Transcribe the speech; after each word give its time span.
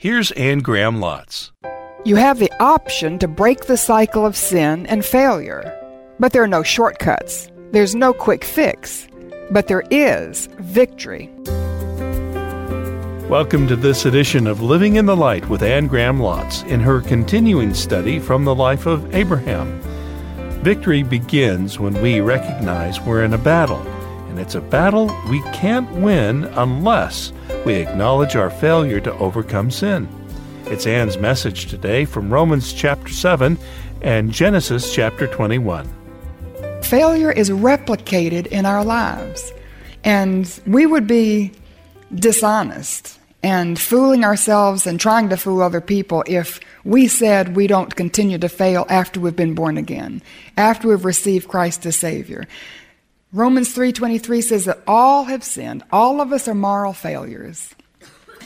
Here's 0.00 0.30
Anne 0.30 0.60
Graham 0.60 0.96
Lotz. 0.96 1.50
You 2.06 2.16
have 2.16 2.38
the 2.38 2.50
option 2.58 3.18
to 3.18 3.28
break 3.28 3.66
the 3.66 3.76
cycle 3.76 4.24
of 4.24 4.34
sin 4.34 4.86
and 4.86 5.04
failure, 5.04 5.78
but 6.18 6.32
there 6.32 6.42
are 6.42 6.48
no 6.48 6.62
shortcuts. 6.62 7.50
There's 7.72 7.94
no 7.94 8.14
quick 8.14 8.42
fix, 8.42 9.06
but 9.50 9.66
there 9.66 9.82
is 9.90 10.48
victory. 10.58 11.28
Welcome 13.28 13.68
to 13.68 13.76
this 13.76 14.06
edition 14.06 14.46
of 14.46 14.62
Living 14.62 14.96
in 14.96 15.04
the 15.04 15.14
Light 15.14 15.46
with 15.50 15.62
Anne 15.62 15.86
Graham 15.86 16.18
Lotz 16.18 16.66
in 16.66 16.80
her 16.80 17.02
continuing 17.02 17.74
study 17.74 18.18
from 18.18 18.46
the 18.46 18.54
life 18.54 18.86
of 18.86 19.14
Abraham. 19.14 19.82
Victory 20.62 21.02
begins 21.02 21.78
when 21.78 22.00
we 22.00 22.22
recognize 22.22 23.02
we're 23.02 23.22
in 23.22 23.34
a 23.34 23.38
battle, 23.38 23.84
and 24.30 24.38
it's 24.38 24.54
a 24.54 24.60
battle 24.60 25.12
we 25.28 25.42
can't 25.52 25.90
win 25.90 26.44
unless 26.44 27.32
we 27.66 27.74
acknowledge 27.74 28.36
our 28.36 28.48
failure 28.48 29.00
to 29.00 29.12
overcome 29.14 29.72
sin. 29.72 30.08
It's 30.66 30.86
Anne's 30.86 31.18
message 31.18 31.66
today 31.66 32.04
from 32.04 32.32
Romans 32.32 32.72
chapter 32.72 33.12
7 33.12 33.58
and 34.02 34.30
Genesis 34.30 34.94
chapter 34.94 35.26
21. 35.26 35.88
Failure 36.82 37.32
is 37.32 37.50
replicated 37.50 38.46
in 38.46 38.66
our 38.66 38.84
lives, 38.84 39.52
and 40.04 40.60
we 40.64 40.86
would 40.86 41.08
be 41.08 41.50
dishonest 42.14 43.18
and 43.42 43.80
fooling 43.80 44.22
ourselves 44.22 44.86
and 44.86 45.00
trying 45.00 45.28
to 45.30 45.36
fool 45.36 45.60
other 45.60 45.80
people 45.80 46.22
if 46.28 46.60
we 46.84 47.08
said 47.08 47.56
we 47.56 47.66
don't 47.66 47.96
continue 47.96 48.38
to 48.38 48.48
fail 48.48 48.86
after 48.88 49.18
we've 49.18 49.34
been 49.34 49.54
born 49.54 49.76
again, 49.76 50.22
after 50.56 50.86
we've 50.86 51.04
received 51.04 51.48
Christ 51.48 51.84
as 51.84 51.96
Savior. 51.96 52.46
Romans 53.32 53.72
3:23 53.72 54.40
says 54.42 54.64
that 54.64 54.82
all 54.86 55.24
have 55.24 55.44
sinned. 55.44 55.84
All 55.92 56.20
of 56.20 56.32
us 56.32 56.48
are 56.48 56.54
moral 56.54 56.92
failures. 56.92 57.70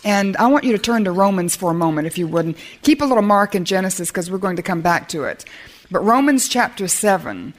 And 0.04 0.36
I 0.36 0.48
want 0.48 0.64
you 0.64 0.72
to 0.72 0.78
turn 0.78 1.04
to 1.04 1.12
Romans 1.12 1.56
for 1.56 1.70
a 1.70 1.74
moment 1.74 2.06
if 2.06 2.18
you 2.18 2.26
wouldn't. 2.26 2.58
Keep 2.82 3.00
a 3.00 3.06
little 3.06 3.22
mark 3.22 3.54
in 3.54 3.64
Genesis 3.64 4.10
because 4.10 4.30
we're 4.30 4.36
going 4.36 4.56
to 4.56 4.62
come 4.62 4.82
back 4.82 5.08
to 5.08 5.24
it. 5.24 5.46
But 5.90 6.00
Romans 6.00 6.48
chapter 6.48 6.86
7 6.88 7.54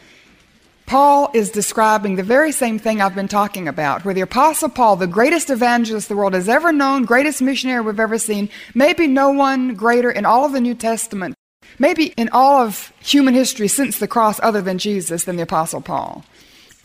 Paul 0.85 1.31
is 1.33 1.49
describing 1.49 2.15
the 2.15 2.21
very 2.21 2.51
same 2.51 2.77
thing 2.77 3.01
I've 3.01 3.15
been 3.15 3.27
talking 3.27 3.67
about, 3.67 4.05
where 4.05 4.13
the 4.13 4.21
Apostle 4.21 4.69
Paul, 4.69 4.95
the 4.97 5.07
greatest 5.07 5.49
evangelist 5.49 6.09
the 6.09 6.15
world 6.15 6.35
has 6.35 6.47
ever 6.47 6.71
known, 6.71 7.05
greatest 7.05 7.41
missionary 7.41 7.81
we've 7.81 7.99
ever 7.99 8.19
seen, 8.19 8.49
maybe 8.75 9.07
no 9.07 9.31
one 9.31 9.73
greater 9.73 10.11
in 10.11 10.25
all 10.25 10.45
of 10.45 10.51
the 10.51 10.61
New 10.61 10.75
Testament, 10.75 11.33
maybe 11.79 12.13
in 12.17 12.29
all 12.31 12.61
of 12.61 12.93
human 12.99 13.33
history 13.33 13.67
since 13.67 13.97
the 13.97 14.07
cross 14.07 14.39
other 14.43 14.61
than 14.61 14.77
Jesus, 14.77 15.23
than 15.23 15.37
the 15.37 15.41
Apostle 15.41 15.81
Paul. 15.81 16.23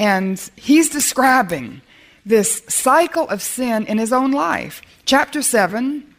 And 0.00 0.38
he's 0.56 0.88
describing 0.88 1.82
this 2.24 2.62
cycle 2.68 3.28
of 3.28 3.42
sin 3.42 3.84
in 3.84 3.98
his 3.98 4.14
own 4.14 4.30
life. 4.32 4.80
Chapter 5.04 5.42
7, 5.42 6.10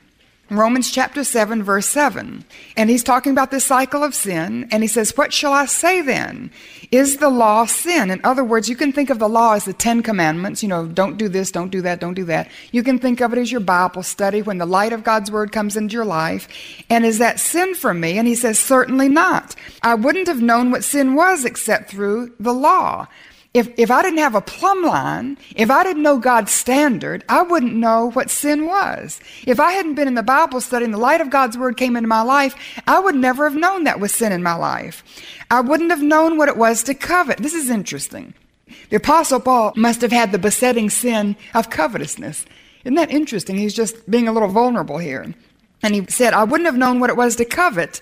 Romans 0.52 0.92
chapter 0.92 1.24
7, 1.24 1.64
verse 1.64 1.88
7. 1.88 2.46
And 2.78 2.90
he's 2.92 3.04
talking 3.04 3.32
about 3.32 3.50
this 3.50 3.66
cycle 3.66 4.04
of 4.04 4.14
sin, 4.14 4.68
and 4.70 4.84
he 4.84 4.88
says, 4.88 5.18
What 5.18 5.34
shall 5.34 5.52
I 5.52 5.66
say 5.66 6.02
then? 6.02 6.52
Is 6.92 7.18
the 7.18 7.30
law 7.30 7.66
sin? 7.66 8.12
In 8.12 8.22
other 8.24 8.44
words, 8.44 8.70
you 8.70 8.76
can 8.76 8.94
think 8.94 9.10
of 9.10 9.18
the 9.18 9.28
law 9.28 9.54
as 9.54 9.66
the 9.66 9.74
Ten 9.74 10.04
Commandments, 10.04 10.62
you 10.62 10.70
know, 10.70 10.86
don't 10.86 11.18
do 11.18 11.28
this, 11.28 11.50
don't 11.50 11.72
do 11.72 11.82
that, 11.82 12.00
don't 12.00 12.14
do 12.14 12.26
that. 12.26 12.52
You 12.72 12.84
can 12.84 13.00
think 13.00 13.20
of 13.20 13.34
it 13.34 13.40
as 13.40 13.52
your 13.52 13.62
Bible 13.62 14.04
study 14.04 14.44
when 14.44 14.60
the 14.60 14.68
light 14.68 14.94
of 14.94 15.04
God's 15.04 15.32
Word 15.32 15.52
comes 15.52 15.76
into 15.76 15.94
your 15.94 16.06
life. 16.06 16.48
And 16.88 17.04
is 17.04 17.18
that 17.18 17.40
sin 17.40 17.74
for 17.74 17.96
me? 17.96 18.20
And 18.20 18.28
he 18.28 18.36
says, 18.36 18.60
Certainly 18.60 19.10
not. 19.10 19.56
I 19.82 19.96
wouldn't 19.96 20.28
have 20.28 20.42
known 20.42 20.70
what 20.70 20.84
sin 20.84 21.16
was 21.16 21.46
except 21.46 21.90
through 21.90 22.36
the 22.40 22.54
law. 22.54 23.08
If, 23.54 23.78
if 23.78 23.92
I 23.92 24.02
didn't 24.02 24.20
have 24.20 24.36
a 24.36 24.42
plumb 24.42 24.84
line, 24.84 25.38
if 25.58 25.70
I 25.70 25.84
didn't 25.84 26.04
know 26.04 26.20
God's 26.20 26.54
standard, 26.54 27.26
I 27.28 27.42
wouldn't 27.42 27.74
know 27.74 28.12
what 28.12 28.30
sin 28.30 28.66
was. 28.66 29.20
If 29.46 29.60
I 29.60 29.74
hadn't 29.74 29.96
been 29.96 30.08
in 30.08 30.16
the 30.16 30.24
Bible 30.24 30.62
study 30.62 30.86
the 30.86 30.98
light 30.98 31.20
of 31.20 31.30
God's 31.30 31.58
Word 31.58 31.76
came 31.76 31.98
into 31.98 32.08
my 32.08 32.22
life, 32.22 32.56
I 32.88 33.00
would 33.00 33.16
never 33.16 33.50
have 33.50 33.60
known 33.60 33.84
that 33.84 34.00
was 34.00 34.14
sin 34.14 34.32
in 34.32 34.42
my 34.42 34.54
life. 34.54 35.04
I 35.50 35.60
wouldn't 35.60 35.92
have 35.92 36.02
known 36.02 36.38
what 36.38 36.48
it 36.48 36.56
was 36.56 36.82
to 36.84 36.94
covet. 36.94 37.40
This 37.40 37.54
is 37.54 37.70
interesting. 37.70 38.34
The 38.90 38.96
Apostle 38.96 39.42
Paul 39.42 39.74
must 39.76 40.00
have 40.02 40.14
had 40.14 40.32
the 40.32 40.40
besetting 40.40 40.90
sin 40.90 41.36
of 41.54 41.70
covetousness. 41.70 42.46
Isn't 42.86 42.96
that 42.96 43.12
interesting? 43.12 43.58
He's 43.58 43.74
just 43.74 44.10
being 44.10 44.30
a 44.30 44.32
little 44.32 44.48
vulnerable 44.48 44.98
here. 44.98 45.34
And 45.84 45.96
he 45.96 46.06
said, 46.08 46.34
I 46.34 46.46
wouldn't 46.46 46.68
have 46.68 46.78
known 46.78 47.02
what 47.02 47.10
it 47.10 47.18
was 47.18 47.36
to 47.36 47.46
covet 47.46 48.00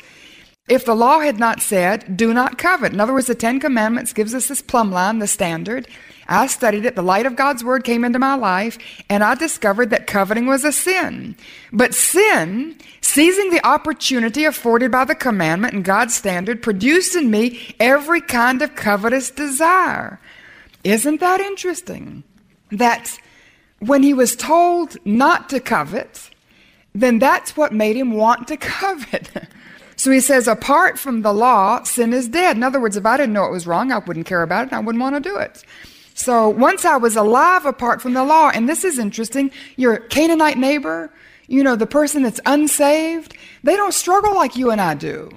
if 0.69 0.85
the 0.85 0.95
law 0.95 1.19
had 1.19 1.39
not 1.39 1.61
said, 1.61 2.15
do 2.15 2.33
not 2.33 2.57
covet. 2.57 2.93
In 2.93 2.99
other 2.99 3.13
words, 3.13 3.27
the 3.27 3.35
Ten 3.35 3.59
Commandments 3.59 4.13
gives 4.13 4.33
us 4.33 4.47
this 4.47 4.61
plumb 4.61 4.91
line, 4.91 5.19
the 5.19 5.27
standard. 5.27 5.87
I 6.27 6.45
studied 6.45 6.85
it. 6.85 6.95
The 6.95 7.01
light 7.01 7.25
of 7.25 7.35
God's 7.35 7.63
Word 7.63 7.83
came 7.83 8.05
into 8.05 8.19
my 8.19 8.35
life, 8.35 8.77
and 9.09 9.23
I 9.23 9.33
discovered 9.33 9.89
that 9.89 10.05
coveting 10.05 10.45
was 10.45 10.63
a 10.63 10.71
sin. 10.71 11.35
But 11.73 11.95
sin, 11.95 12.75
seizing 13.01 13.49
the 13.49 13.65
opportunity 13.65 14.45
afforded 14.45 14.91
by 14.91 15.05
the 15.05 15.15
commandment 15.15 15.73
and 15.73 15.83
God's 15.83 16.13
standard, 16.13 16.61
produced 16.61 17.15
in 17.15 17.31
me 17.31 17.75
every 17.79 18.21
kind 18.21 18.61
of 18.61 18.75
covetous 18.75 19.31
desire. 19.31 20.19
Isn't 20.83 21.19
that 21.19 21.41
interesting? 21.41 22.23
That 22.71 23.19
when 23.79 24.03
he 24.03 24.13
was 24.13 24.35
told 24.35 24.97
not 25.03 25.49
to 25.49 25.59
covet, 25.59 26.29
then 26.93 27.17
that's 27.17 27.57
what 27.57 27.73
made 27.73 27.95
him 27.95 28.11
want 28.11 28.47
to 28.49 28.57
covet. 28.57 29.29
So 29.99 30.11
he 30.11 30.21
says, 30.21 30.47
apart 30.47 30.97
from 30.97 31.23
the 31.23 31.33
law, 31.33 31.83
sin 31.83 32.13
is 32.13 32.29
dead. 32.29 32.55
In 32.55 32.63
other 32.63 32.79
words, 32.79 32.95
if 32.95 33.05
I 33.05 33.17
didn't 33.17 33.33
know 33.33 33.43
it 33.43 33.51
was 33.51 33.67
wrong, 33.67 33.91
I 33.91 33.97
wouldn't 33.97 34.27
care 34.27 34.43
about 34.43 34.61
it 34.61 34.71
and 34.71 34.77
I 34.77 34.79
wouldn't 34.79 35.01
want 35.01 35.21
to 35.21 35.29
do 35.29 35.35
it. 35.35 35.61
So 36.13 36.47
once 36.47 36.85
I 36.85 36.95
was 36.95 37.17
alive 37.17 37.65
apart 37.65 38.01
from 38.01 38.13
the 38.13 38.23
law, 38.23 38.49
and 38.49 38.69
this 38.69 38.85
is 38.85 38.97
interesting, 38.97 39.51
your 39.75 39.97
Canaanite 39.97 40.57
neighbor, 40.57 41.11
you 41.47 41.65
know, 41.65 41.75
the 41.75 41.85
person 41.85 42.23
that's 42.23 42.39
unsaved, 42.45 43.35
they 43.65 43.75
don't 43.75 43.93
struggle 43.93 44.33
like 44.33 44.55
you 44.55 44.71
and 44.71 44.79
I 44.79 44.93
do 44.93 45.31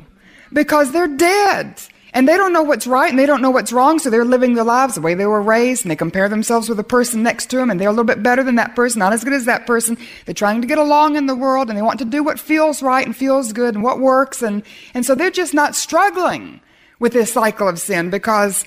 because 0.52 0.92
they're 0.92 1.08
dead. 1.08 1.82
And 2.14 2.28
they 2.28 2.36
don't 2.36 2.52
know 2.52 2.62
what's 2.62 2.86
right 2.86 3.08
and 3.08 3.18
they 3.18 3.24
don't 3.24 3.40
know 3.40 3.50
what's 3.50 3.72
wrong, 3.72 3.98
so 3.98 4.10
they're 4.10 4.24
living 4.24 4.54
their 4.54 4.64
lives 4.64 4.96
the 4.96 5.00
way 5.00 5.14
they 5.14 5.26
were 5.26 5.40
raised, 5.40 5.84
and 5.84 5.90
they 5.90 5.96
compare 5.96 6.28
themselves 6.28 6.68
with 6.68 6.76
the 6.76 6.84
person 6.84 7.22
next 7.22 7.46
to 7.46 7.56
them, 7.56 7.70
and 7.70 7.80
they're 7.80 7.88
a 7.88 7.92
little 7.92 8.04
bit 8.04 8.22
better 8.22 8.42
than 8.42 8.56
that 8.56 8.76
person, 8.76 8.98
not 8.98 9.12
as 9.14 9.24
good 9.24 9.32
as 9.32 9.46
that 9.46 9.66
person. 9.66 9.96
They're 10.26 10.34
trying 10.34 10.60
to 10.60 10.66
get 10.66 10.78
along 10.78 11.16
in 11.16 11.26
the 11.26 11.34
world, 11.34 11.68
and 11.68 11.78
they 11.78 11.82
want 11.82 11.98
to 12.00 12.04
do 12.04 12.22
what 12.22 12.38
feels 12.38 12.82
right 12.82 13.06
and 13.06 13.16
feels 13.16 13.52
good 13.52 13.74
and 13.74 13.82
what 13.82 13.98
works, 13.98 14.42
and, 14.42 14.62
and 14.92 15.06
so 15.06 15.14
they're 15.14 15.30
just 15.30 15.54
not 15.54 15.74
struggling 15.74 16.60
with 16.98 17.14
this 17.14 17.32
cycle 17.32 17.68
of 17.68 17.80
sin 17.80 18.10
because 18.10 18.64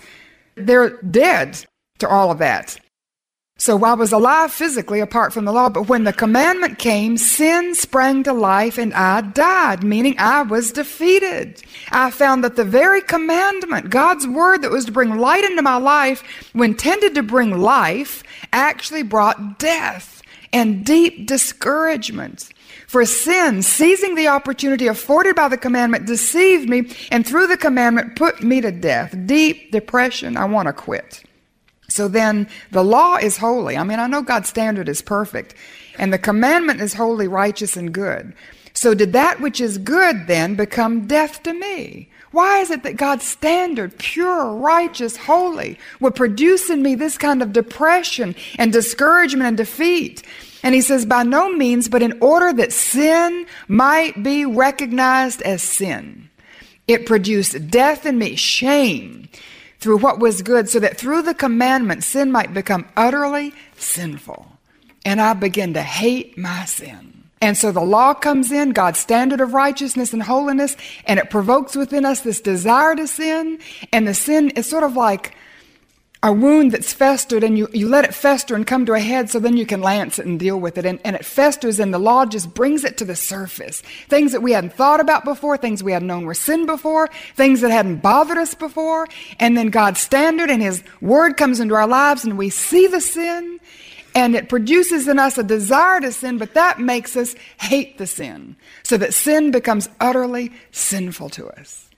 they're 0.56 0.97
dead 1.03 1.66
to 2.00 2.09
all 2.09 2.31
of 2.31 2.39
that. 2.39 2.79
So 3.58 3.86
I 3.86 3.94
was 3.94 4.12
alive 4.12 4.52
physically 4.52 5.00
apart 5.00 5.32
from 5.32 5.46
the 5.46 5.54
law, 5.54 5.70
but 5.70 5.88
when 5.88 6.04
the 6.04 6.12
commandment 6.12 6.78
came, 6.78 7.16
sin 7.16 7.74
sprang 7.74 8.22
to 8.24 8.34
life 8.34 8.78
and 8.78 8.94
I 8.94 9.22
died, 9.22 9.82
meaning 9.82 10.16
I 10.20 10.42
was 10.42 10.74
defeated. 10.74 11.64
I 11.90 12.12
found 12.12 12.44
that 12.44 12.58
the 12.58 12.66
very 12.66 13.02
commandment, 13.02 13.90
God's 13.90 14.28
word 14.28 14.62
that 14.62 14.72
was 14.72 14.84
to 14.86 14.92
bring 14.92 15.18
light 15.18 15.46
into 15.46 15.62
my 15.62 15.78
life, 15.78 16.22
when 16.52 16.76
tended 16.76 17.16
to 17.16 17.24
bring 17.24 17.58
life, 17.58 18.24
actually 18.52 19.04
brought 19.04 19.58
death 19.58 20.22
and 20.52 20.86
deep 20.86 21.26
discouragement. 21.26 22.50
For 22.88 23.06
sin, 23.06 23.62
seizing 23.64 24.16
the 24.16 24.28
opportunity 24.28 24.88
afforded 24.88 25.38
by 25.38 25.48
the 25.48 25.58
commandment, 25.58 26.08
deceived 26.08 26.68
me 26.68 26.92
and 27.10 27.26
through 27.26 27.48
the 27.48 27.58
commandment 27.58 28.18
put 28.18 28.44
me 28.44 28.60
to 28.60 28.72
death. 28.72 29.16
Deep 29.26 29.72
depression. 29.72 30.36
I 30.36 30.44
want 30.44 30.68
to 30.68 30.74
quit. 30.74 31.24
So 31.88 32.07
then 32.07 32.47
the 32.72 32.84
law 32.84 33.18
is 33.18 33.38
holy. 33.38 33.78
I 33.78 33.84
mean, 33.84 34.00
I 34.00 34.07
know 34.07 34.22
God's 34.22 34.50
standard 34.50 34.90
is 34.90 35.01
perfect, 35.01 35.56
and 35.97 36.12
the 36.12 36.18
commandment 36.18 36.81
is 36.81 36.94
holy, 36.94 37.28
righteous, 37.28 37.78
and 37.78 37.94
good. 37.94 38.34
So 38.73 38.94
did 38.94 39.13
that 39.13 39.40
which 39.40 39.62
is 39.62 39.78
good 39.78 40.28
then 40.28 40.56
become 40.56 41.07
death 41.07 41.44
to 41.44 41.53
me? 41.53 42.09
Why 42.31 42.59
is 42.59 42.69
it 42.69 42.84
that 42.84 42.97
God's 42.97 43.24
standard, 43.24 43.97
pure, 43.97 44.53
righteous, 44.53 45.16
holy, 45.16 45.79
would 46.01 46.16
produce 46.16 46.69
in 46.69 46.84
me 46.84 46.95
this 46.95 47.18
kind 47.18 47.41
of 47.41 47.53
depression 47.53 48.35
and 48.57 48.74
discouragement 48.74 49.47
and 49.47 49.57
defeat? 49.57 50.22
And 50.62 50.75
he 50.75 50.81
says, 50.81 51.06
by 51.06 51.24
no 51.24 51.53
means, 51.53 51.88
but 51.88 52.01
in 52.01 52.18
order 52.19 52.51
that 52.51 52.74
sin 52.74 53.45
might 53.69 54.22
be 54.22 54.45
recognized 54.45 55.42
as 55.44 55.63
sin. 55.63 56.30
It 56.88 57.06
produced 57.06 57.69
death 57.69 58.06
in 58.06 58.18
me, 58.18 58.36
shame, 58.36 59.30
through 59.86 59.98
what 59.98 60.18
was 60.18 60.42
good, 60.42 60.68
so 60.68 60.80
that 60.80 60.98
through 60.98 61.22
the 61.22 61.36
commandment 61.36 62.04
sin 62.04 62.32
might 62.32 62.52
become 62.56 62.88
utterly 62.98 63.54
sinful. 63.78 64.48
And 65.06 65.22
I 65.22 65.34
begin 65.34 65.76
to 65.76 65.84
hate 65.84 66.40
my 66.40 66.66
sin. 66.66 67.26
And 67.40 67.56
so 67.56 67.72
the 67.72 67.82
law 67.82 68.16
comes 68.16 68.52
in, 68.52 68.72
God's 68.72 68.98
standard 68.98 69.42
of 69.42 69.54
righteousness 69.54 70.12
and 70.12 70.24
holiness, 70.24 70.76
and 71.06 71.20
it 71.20 71.30
provokes 71.30 71.76
within 71.76 72.04
us 72.04 72.22
this 72.22 72.42
desire 72.42 72.96
to 72.96 73.06
sin. 73.06 73.60
And 73.94 74.08
the 74.08 74.16
sin 74.16 74.50
is 74.56 74.68
sort 74.68 74.84
of 74.84 74.96
like 74.96 75.36
a 76.25 76.33
wound 76.33 76.72
that's 76.72 76.92
festered 76.92 77.44
and 77.44 77.56
you, 77.56 77.69
you 77.72 77.88
let 77.88 78.04
it 78.04 78.12
fester 78.12 78.56
and 78.56 78.66
come 78.66 78.83
to 78.83 78.94
a 78.94 79.00
head 79.00 79.30
so 79.30 79.39
then 79.39 79.56
you 79.56 79.66
can 79.66 79.80
lance 79.80 80.18
it 80.18 80.25
and 80.25 80.39
deal 80.39 80.60
with 80.60 80.75
it. 80.80 80.83
And, 80.83 81.00
and 81.06 81.16
it 81.16 81.24
festers 81.24 81.80
and 81.80 81.94
the 81.94 82.00
law 82.00 82.25
just 82.25 82.51
brings 82.51 82.83
it 82.83 82.98
to 82.98 83.06
the 83.06 83.16
surface. 83.16 83.81
Things 84.10 84.31
that 84.31 84.42
we 84.42 84.54
hadn't 84.54 84.74
thought 84.74 85.00
about 85.00 85.24
before, 85.24 85.56
things 85.56 85.83
we 85.83 85.92
hadn't 85.92 86.07
known 86.07 86.25
were 86.25 86.33
sin 86.33 86.66
before, 86.66 87.10
things 87.36 87.62
that 87.62 87.69
hadn't 87.69 87.98
bothered 87.98 88.39
us 88.39 88.56
before. 88.56 89.07
And 89.39 89.56
then 89.56 89.68
God's 89.68 90.00
standard 90.00 90.50
and 90.50 90.63
His 90.63 90.83
Word 91.00 91.38
comes 91.38 91.60
into 91.60 91.75
our 91.75 91.88
lives 91.88 92.24
and 92.24 92.39
we 92.39 92.50
see 92.50 92.88
the 92.88 93.01
sin 93.01 93.60
And 94.16 94.33
it 94.33 94.48
produces 94.48 95.10
in 95.10 95.19
us 95.19 95.38
a 95.38 95.44
desire 95.44 96.00
to 96.00 96.12
sin, 96.12 96.38
but 96.38 96.54
that 96.54 96.80
makes 96.80 97.18
us 97.18 97.36
hate 97.60 97.98
the 97.98 98.07
sin, 98.07 98.56
so 98.81 98.95
that 98.98 99.13
sin 99.13 99.51
becomes 99.51 99.89
utterly 100.00 100.54
sinful 100.72 101.30
to 101.31 101.50
us. 101.50 101.89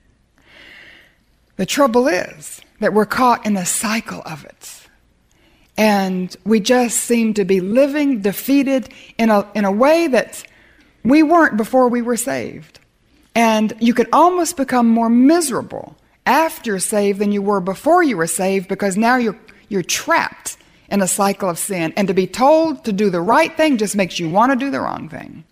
The 1.56 1.66
trouble 1.66 2.08
is 2.08 2.60
that 2.80 2.92
we're 2.92 3.06
caught 3.06 3.46
in 3.46 3.56
a 3.56 3.66
cycle 3.66 4.22
of 4.24 4.44
it. 4.44 4.86
And 5.76 6.34
we 6.44 6.60
just 6.60 6.98
seem 6.98 7.34
to 7.34 7.44
be 7.44 7.60
living 7.60 8.20
defeated 8.20 8.88
in 9.16 9.30
a, 9.30 9.48
in 9.54 9.64
a 9.64 9.70
way 9.70 10.08
that 10.08 10.44
we 11.04 11.22
weren't 11.22 11.56
before 11.56 11.88
we 11.88 12.02
were 12.02 12.16
saved. 12.16 12.80
And 13.34 13.72
you 13.78 13.94
can 13.94 14.06
almost 14.12 14.56
become 14.56 14.88
more 14.88 15.08
miserable 15.08 15.96
after 16.26 16.72
you're 16.72 16.80
saved 16.80 17.20
than 17.20 17.32
you 17.32 17.40
were 17.40 17.60
before 17.60 18.02
you 18.02 18.16
were 18.16 18.26
saved 18.26 18.68
because 18.68 18.96
now 18.96 19.16
you're, 19.16 19.38
you're 19.68 19.82
trapped 19.82 20.56
in 20.90 21.00
a 21.00 21.06
cycle 21.06 21.48
of 21.48 21.58
sin. 21.58 21.92
And 21.96 22.08
to 22.08 22.14
be 22.14 22.26
told 22.26 22.84
to 22.84 22.92
do 22.92 23.10
the 23.10 23.20
right 23.20 23.56
thing 23.56 23.78
just 23.78 23.94
makes 23.94 24.18
you 24.18 24.28
want 24.28 24.52
to 24.52 24.56
do 24.56 24.70
the 24.70 24.80
wrong 24.80 25.08
thing. 25.08 25.44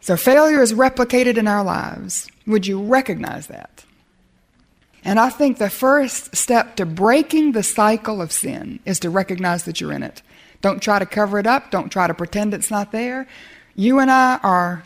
So 0.00 0.16
failure 0.16 0.62
is 0.62 0.72
replicated 0.72 1.36
in 1.36 1.46
our 1.46 1.62
lives. 1.62 2.28
Would 2.46 2.66
you 2.66 2.82
recognize 2.82 3.48
that? 3.48 3.77
And 5.04 5.18
I 5.18 5.30
think 5.30 5.58
the 5.58 5.70
first 5.70 6.34
step 6.34 6.76
to 6.76 6.86
breaking 6.86 7.52
the 7.52 7.62
cycle 7.62 8.20
of 8.20 8.32
sin 8.32 8.80
is 8.84 9.00
to 9.00 9.10
recognize 9.10 9.64
that 9.64 9.80
you're 9.80 9.92
in 9.92 10.02
it. 10.02 10.22
Don't 10.60 10.82
try 10.82 10.98
to 10.98 11.06
cover 11.06 11.38
it 11.38 11.46
up. 11.46 11.70
Don't 11.70 11.90
try 11.90 12.06
to 12.06 12.14
pretend 12.14 12.52
it's 12.52 12.70
not 12.70 12.92
there. 12.92 13.26
You 13.76 14.00
and 14.00 14.10
I 14.10 14.38
are 14.42 14.82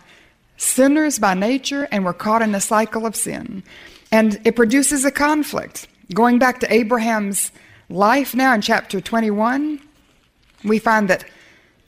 sinners 0.59 1.19
by 1.19 1.35
nature, 1.35 1.89
and 1.91 2.05
we're 2.05 2.13
caught 2.13 2.43
in 2.43 2.55
a 2.55 2.61
cycle 2.61 3.07
of 3.07 3.17
sin. 3.17 3.63
And 4.11 4.41
it 4.45 4.55
produces 4.55 5.05
a 5.05 5.11
conflict. 5.11 5.89
Going 6.13 6.39
back 6.39 6.61
to 6.61 6.73
Abraham's 6.73 7.51
life 7.89 8.35
now 8.35 8.55
in 8.55 8.61
chapter 8.61 9.01
21, 9.01 9.81
we 10.65 10.79
find 10.79 11.09
that 11.09 11.25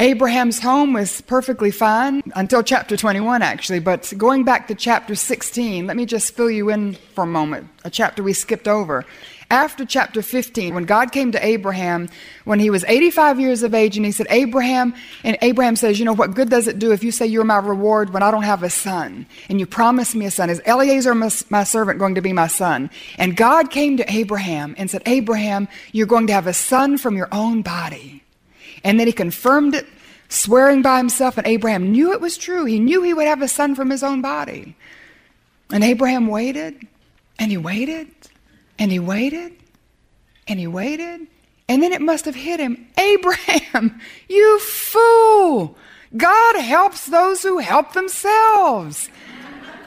Abraham's 0.00 0.58
home 0.58 0.92
was 0.92 1.20
perfectly 1.20 1.70
fine 1.70 2.20
until 2.34 2.64
chapter 2.64 2.96
21, 2.96 3.42
actually. 3.42 3.78
But 3.78 4.12
going 4.16 4.42
back 4.42 4.66
to 4.66 4.74
chapter 4.74 5.14
16, 5.14 5.86
let 5.86 5.96
me 5.96 6.04
just 6.04 6.34
fill 6.34 6.50
you 6.50 6.70
in 6.70 6.94
for 7.14 7.22
a 7.22 7.28
moment, 7.28 7.68
a 7.84 7.90
chapter 7.90 8.20
we 8.20 8.32
skipped 8.32 8.66
over. 8.66 9.04
After 9.50 9.84
chapter 9.84 10.20
15, 10.20 10.74
when 10.74 10.82
God 10.82 11.12
came 11.12 11.30
to 11.30 11.46
Abraham 11.46 12.08
when 12.44 12.58
he 12.58 12.70
was 12.70 12.82
85 12.88 13.38
years 13.38 13.62
of 13.62 13.72
age, 13.72 13.96
and 13.96 14.04
he 14.04 14.10
said, 14.10 14.26
Abraham, 14.30 14.94
and 15.22 15.38
Abraham 15.42 15.76
says, 15.76 16.00
You 16.00 16.06
know, 16.06 16.12
what 16.12 16.34
good 16.34 16.50
does 16.50 16.66
it 16.66 16.80
do 16.80 16.90
if 16.90 17.04
you 17.04 17.12
say 17.12 17.26
you're 17.26 17.44
my 17.44 17.58
reward 17.58 18.12
when 18.12 18.24
I 18.24 18.32
don't 18.32 18.42
have 18.42 18.64
a 18.64 18.70
son? 18.70 19.26
And 19.48 19.60
you 19.60 19.66
promise 19.66 20.12
me 20.16 20.26
a 20.26 20.30
son. 20.32 20.50
Is 20.50 20.60
Eliezer, 20.66 21.14
my, 21.14 21.30
my 21.50 21.62
servant, 21.62 22.00
going 22.00 22.16
to 22.16 22.20
be 22.20 22.32
my 22.32 22.48
son? 22.48 22.90
And 23.16 23.36
God 23.36 23.70
came 23.70 23.96
to 23.98 24.12
Abraham 24.12 24.74
and 24.76 24.90
said, 24.90 25.02
Abraham, 25.06 25.68
you're 25.92 26.08
going 26.08 26.26
to 26.26 26.32
have 26.32 26.48
a 26.48 26.52
son 26.52 26.98
from 26.98 27.16
your 27.16 27.28
own 27.30 27.62
body. 27.62 28.23
And 28.84 29.00
then 29.00 29.06
he 29.06 29.12
confirmed 29.12 29.74
it, 29.74 29.86
swearing 30.28 30.82
by 30.82 30.98
himself, 30.98 31.38
and 31.38 31.46
Abraham 31.46 31.90
knew 31.90 32.12
it 32.12 32.20
was 32.20 32.36
true. 32.36 32.66
He 32.66 32.78
knew 32.78 33.02
he 33.02 33.14
would 33.14 33.26
have 33.26 33.42
a 33.42 33.48
son 33.48 33.74
from 33.74 33.90
his 33.90 34.02
own 34.02 34.20
body. 34.20 34.76
And 35.70 35.82
Abraham 35.82 36.28
waited, 36.28 36.86
and 37.38 37.50
he 37.50 37.56
waited, 37.56 38.08
and 38.78 38.92
he 38.92 38.98
waited, 38.98 39.52
and 40.46 40.60
he 40.60 40.66
waited, 40.66 41.26
and 41.68 41.82
then 41.82 41.92
it 41.92 42.02
must 42.02 42.26
have 42.26 42.34
hit 42.34 42.60
him 42.60 42.86
Abraham, 42.98 44.00
you 44.28 44.60
fool! 44.60 45.76
God 46.16 46.60
helps 46.60 47.06
those 47.06 47.42
who 47.42 47.58
help 47.58 47.92
themselves. 47.92 49.08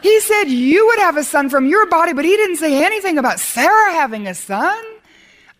He 0.02 0.20
said 0.20 0.46
you 0.46 0.86
would 0.88 1.00
have 1.00 1.18
a 1.18 1.24
son 1.24 1.50
from 1.50 1.68
your 1.68 1.86
body, 1.88 2.14
but 2.14 2.26
he 2.26 2.36
didn't 2.36 2.58
say 2.58 2.84
anything 2.86 3.18
about 3.18 3.40
Sarah 3.40 3.94
having 3.94 4.28
a 4.28 4.34
son. 4.34 4.84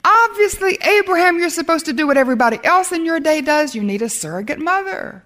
Obviously, 0.08 0.78
Abraham, 0.84 1.38
you're 1.38 1.50
supposed 1.50 1.86
to 1.86 1.94
do 1.94 2.08
what 2.08 2.18
everybody 2.18 2.60
else 2.64 2.92
in 2.92 3.06
your 3.06 3.20
day 3.20 3.42
does. 3.42 3.76
You 3.76 3.84
need 3.84 4.02
a 4.02 4.10
surrogate 4.10 4.60
mother. 4.60 5.24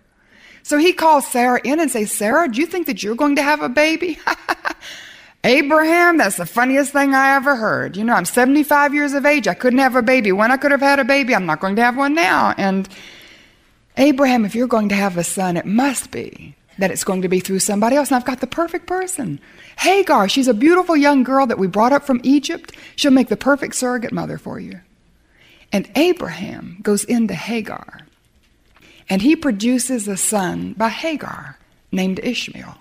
So 0.63 0.77
he 0.77 0.93
calls 0.93 1.27
Sarah 1.27 1.61
in 1.63 1.79
and 1.79 1.91
says, 1.91 2.11
Sarah, 2.11 2.49
do 2.51 2.59
you 2.59 2.65
think 2.65 2.87
that 2.87 3.03
you're 3.03 3.15
going 3.15 3.35
to 3.35 3.43
have 3.43 3.61
a 3.61 3.69
baby? 3.69 4.19
Abraham, 5.43 6.17
that's 6.17 6.37
the 6.37 6.45
funniest 6.45 6.93
thing 6.93 7.13
I 7.13 7.35
ever 7.35 7.55
heard. 7.55 7.95
You 7.95 8.03
know, 8.03 8.13
I'm 8.13 8.25
75 8.25 8.93
years 8.93 9.13
of 9.13 9.25
age. 9.25 9.47
I 9.47 9.53
couldn't 9.53 9.79
have 9.79 9.95
a 9.95 10.01
baby. 10.01 10.31
When 10.31 10.51
I 10.51 10.57
could 10.57 10.71
have 10.71 10.81
had 10.81 10.99
a 10.99 11.03
baby, 11.03 11.35
I'm 11.35 11.45
not 11.45 11.59
going 11.59 11.75
to 11.75 11.83
have 11.83 11.97
one 11.97 12.15
now. 12.15 12.53
And 12.57 12.87
Abraham, 13.97 14.45
if 14.45 14.55
you're 14.55 14.67
going 14.67 14.89
to 14.89 14.95
have 14.95 15.17
a 15.17 15.23
son, 15.23 15.57
it 15.57 15.65
must 15.65 16.11
be 16.11 16.55
that 16.81 16.91
it's 16.91 17.03
going 17.03 17.21
to 17.21 17.29
be 17.29 17.39
through 17.39 17.59
somebody 17.59 17.95
else. 17.95 18.09
And 18.09 18.15
I've 18.15 18.25
got 18.25 18.41
the 18.41 18.47
perfect 18.47 18.87
person. 18.87 19.39
Hagar, 19.77 20.27
she's 20.27 20.47
a 20.47 20.53
beautiful 20.53 20.97
young 20.97 21.23
girl 21.23 21.45
that 21.45 21.59
we 21.59 21.67
brought 21.67 21.93
up 21.93 22.03
from 22.03 22.19
Egypt. 22.23 22.75
She'll 22.95 23.11
make 23.11 23.29
the 23.29 23.37
perfect 23.37 23.75
surrogate 23.75 24.11
mother 24.11 24.37
for 24.37 24.59
you. 24.59 24.81
And 25.71 25.89
Abraham 25.95 26.79
goes 26.81 27.03
into 27.05 27.33
Hagar, 27.33 28.01
and 29.09 29.21
he 29.21 29.35
produces 29.35 30.07
a 30.07 30.17
son 30.17 30.73
by 30.73 30.89
Hagar 30.89 31.57
named 31.91 32.19
Ishmael. 32.21 32.77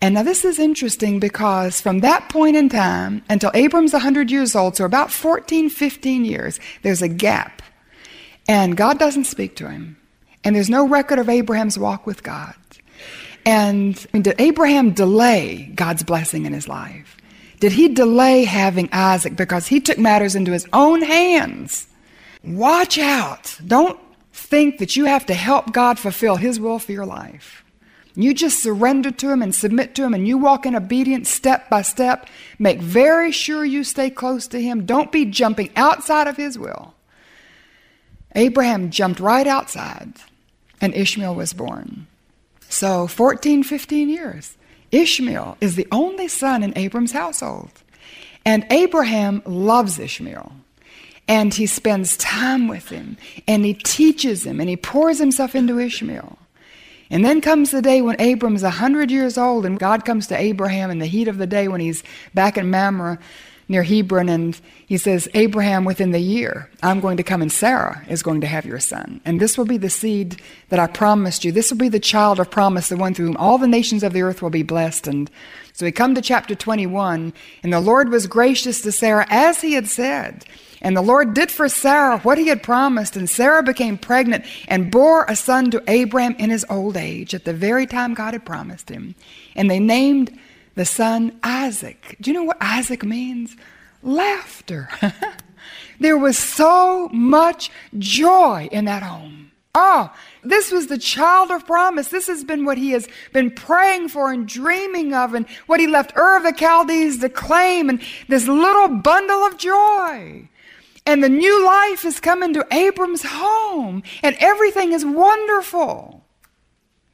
And 0.00 0.14
now 0.14 0.22
this 0.22 0.46
is 0.46 0.58
interesting 0.58 1.20
because 1.20 1.80
from 1.80 2.00
that 2.00 2.30
point 2.30 2.56
in 2.56 2.70
time 2.70 3.22
until 3.28 3.50
Abram's 3.52 3.92
100 3.92 4.30
years 4.30 4.56
old, 4.56 4.76
so 4.76 4.86
about 4.86 5.10
14, 5.12 5.68
15 5.68 6.24
years, 6.24 6.58
there's 6.82 7.02
a 7.02 7.08
gap. 7.08 7.60
And 8.48 8.76
God 8.76 8.98
doesn't 8.98 9.24
speak 9.24 9.56
to 9.56 9.68
him. 9.68 9.99
And 10.44 10.56
there's 10.56 10.70
no 10.70 10.88
record 10.88 11.18
of 11.18 11.28
Abraham's 11.28 11.78
walk 11.78 12.06
with 12.06 12.22
God. 12.22 12.54
And 13.44 13.96
I 13.96 14.08
mean, 14.12 14.22
did 14.22 14.40
Abraham 14.40 14.92
delay 14.92 15.70
God's 15.74 16.02
blessing 16.02 16.46
in 16.46 16.52
his 16.52 16.68
life? 16.68 17.16
Did 17.58 17.72
he 17.72 17.88
delay 17.88 18.44
having 18.44 18.88
Isaac 18.92 19.36
because 19.36 19.66
he 19.66 19.80
took 19.80 19.98
matters 19.98 20.34
into 20.34 20.52
his 20.52 20.66
own 20.72 21.02
hands? 21.02 21.86
Watch 22.42 22.98
out. 22.98 23.58
Don't 23.66 23.98
think 24.32 24.78
that 24.78 24.96
you 24.96 25.04
have 25.04 25.26
to 25.26 25.34
help 25.34 25.72
God 25.72 25.98
fulfill 25.98 26.36
his 26.36 26.58
will 26.58 26.78
for 26.78 26.92
your 26.92 27.06
life. 27.06 27.64
You 28.14 28.34
just 28.34 28.62
surrender 28.62 29.10
to 29.10 29.30
him 29.30 29.42
and 29.42 29.54
submit 29.54 29.94
to 29.94 30.04
him 30.04 30.14
and 30.14 30.26
you 30.26 30.36
walk 30.38 30.66
in 30.66 30.74
obedience 30.74 31.30
step 31.30 31.70
by 31.70 31.82
step. 31.82 32.28
Make 32.58 32.80
very 32.80 33.30
sure 33.30 33.64
you 33.64 33.84
stay 33.84 34.10
close 34.10 34.48
to 34.48 34.60
him. 34.60 34.84
Don't 34.84 35.12
be 35.12 35.26
jumping 35.26 35.70
outside 35.76 36.26
of 36.26 36.36
his 36.36 36.58
will. 36.58 36.94
Abraham 38.34 38.90
jumped 38.90 39.20
right 39.20 39.46
outside 39.46 40.14
and 40.80 40.94
Ishmael 40.94 41.34
was 41.34 41.52
born. 41.52 42.06
So 42.68 43.06
14, 43.06 43.62
15 43.62 44.08
years. 44.08 44.56
Ishmael 44.92 45.56
is 45.60 45.76
the 45.76 45.86
only 45.92 46.28
son 46.28 46.62
in 46.62 46.76
Abram's 46.76 47.12
household. 47.12 47.70
And 48.44 48.66
Abraham 48.70 49.42
loves 49.44 49.98
Ishmael. 49.98 50.52
And 51.28 51.54
he 51.54 51.66
spends 51.66 52.16
time 52.16 52.66
with 52.66 52.88
him. 52.88 53.16
And 53.46 53.64
he 53.64 53.74
teaches 53.74 54.44
him. 54.44 54.60
And 54.60 54.68
he 54.68 54.76
pours 54.76 55.18
himself 55.18 55.54
into 55.54 55.78
Ishmael. 55.78 56.38
And 57.10 57.24
then 57.24 57.40
comes 57.40 57.72
the 57.72 57.82
day 57.82 58.02
when 58.02 58.20
Abram's 58.20 58.62
a 58.62 58.70
hundred 58.70 59.10
years 59.10 59.36
old, 59.36 59.66
and 59.66 59.80
God 59.80 60.04
comes 60.04 60.28
to 60.28 60.38
Abraham 60.38 60.92
in 60.92 61.00
the 61.00 61.06
heat 61.06 61.26
of 61.26 61.38
the 61.38 61.46
day 61.46 61.66
when 61.66 61.80
he's 61.80 62.04
back 62.34 62.56
in 62.56 62.70
Mamre 62.70 63.18
near 63.70 63.84
Hebron, 63.84 64.28
and 64.28 64.60
he 64.84 64.98
says, 64.98 65.28
Abraham, 65.32 65.84
within 65.84 66.10
the 66.10 66.18
year, 66.18 66.68
I'm 66.82 66.98
going 66.98 67.16
to 67.18 67.22
come 67.22 67.40
and 67.40 67.52
Sarah 67.52 68.04
is 68.08 68.20
going 68.20 68.40
to 68.40 68.48
have 68.48 68.66
your 68.66 68.80
son. 68.80 69.20
And 69.24 69.40
this 69.40 69.56
will 69.56 69.64
be 69.64 69.76
the 69.76 69.88
seed 69.88 70.42
that 70.70 70.80
I 70.80 70.88
promised 70.88 71.44
you. 71.44 71.52
This 71.52 71.70
will 71.70 71.78
be 71.78 71.88
the 71.88 72.00
child 72.00 72.40
of 72.40 72.50
promise, 72.50 72.88
the 72.88 72.96
one 72.96 73.14
through 73.14 73.26
whom 73.26 73.36
all 73.36 73.58
the 73.58 73.68
nations 73.68 74.02
of 74.02 74.12
the 74.12 74.22
earth 74.22 74.42
will 74.42 74.50
be 74.50 74.64
blessed. 74.64 75.06
And 75.06 75.30
so 75.72 75.86
we 75.86 75.92
come 75.92 76.16
to 76.16 76.20
chapter 76.20 76.56
21, 76.56 77.32
and 77.62 77.72
the 77.72 77.80
Lord 77.80 78.08
was 78.08 78.26
gracious 78.26 78.82
to 78.82 78.90
Sarah 78.90 79.26
as 79.30 79.60
he 79.60 79.74
had 79.74 79.86
said. 79.86 80.44
And 80.82 80.96
the 80.96 81.02
Lord 81.02 81.32
did 81.32 81.52
for 81.52 81.68
Sarah 81.68 82.18
what 82.18 82.38
he 82.38 82.48
had 82.48 82.64
promised, 82.64 83.14
and 83.14 83.30
Sarah 83.30 83.62
became 83.62 83.96
pregnant 83.96 84.46
and 84.66 84.90
bore 84.90 85.26
a 85.26 85.36
son 85.36 85.70
to 85.70 85.84
Abraham 85.86 86.34
in 86.40 86.50
his 86.50 86.66
old 86.68 86.96
age 86.96 87.36
at 87.36 87.44
the 87.44 87.54
very 87.54 87.86
time 87.86 88.14
God 88.14 88.34
had 88.34 88.44
promised 88.44 88.88
him. 88.88 89.14
And 89.54 89.70
they 89.70 89.78
named 89.78 90.36
the 90.74 90.84
son 90.84 91.38
Isaac. 91.42 92.16
Do 92.20 92.30
you 92.30 92.34
know 92.34 92.44
what 92.44 92.58
Isaac 92.60 93.04
means? 93.04 93.56
Laughter. 94.02 94.88
there 96.00 96.16
was 96.16 96.38
so 96.38 97.08
much 97.12 97.70
joy 97.98 98.68
in 98.72 98.86
that 98.86 99.02
home. 99.02 99.50
Oh, 99.74 100.12
this 100.42 100.72
was 100.72 100.88
the 100.88 100.98
child 100.98 101.50
of 101.52 101.66
promise. 101.66 102.08
This 102.08 102.26
has 102.26 102.42
been 102.42 102.64
what 102.64 102.76
he 102.76 102.90
has 102.90 103.08
been 103.32 103.52
praying 103.52 104.08
for 104.08 104.32
and 104.32 104.48
dreaming 104.48 105.14
of, 105.14 105.32
and 105.32 105.46
what 105.66 105.78
he 105.78 105.86
left 105.86 106.16
Ur 106.16 106.38
of 106.38 106.42
the 106.42 106.52
Chaldees 106.52 107.18
to 107.20 107.28
claim, 107.28 107.88
and 107.88 108.00
this 108.28 108.48
little 108.48 108.88
bundle 108.88 109.44
of 109.44 109.58
joy. 109.58 110.48
And 111.06 111.22
the 111.22 111.28
new 111.28 111.64
life 111.64 112.04
is 112.04 112.18
coming 112.18 112.52
to 112.54 112.66
Abram's 112.72 113.22
home, 113.24 114.02
and 114.22 114.36
everything 114.40 114.92
is 114.92 115.04
wonderful 115.04 116.24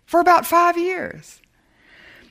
for 0.07 0.21
about 0.21 0.47
five 0.47 0.79
years. 0.79 1.41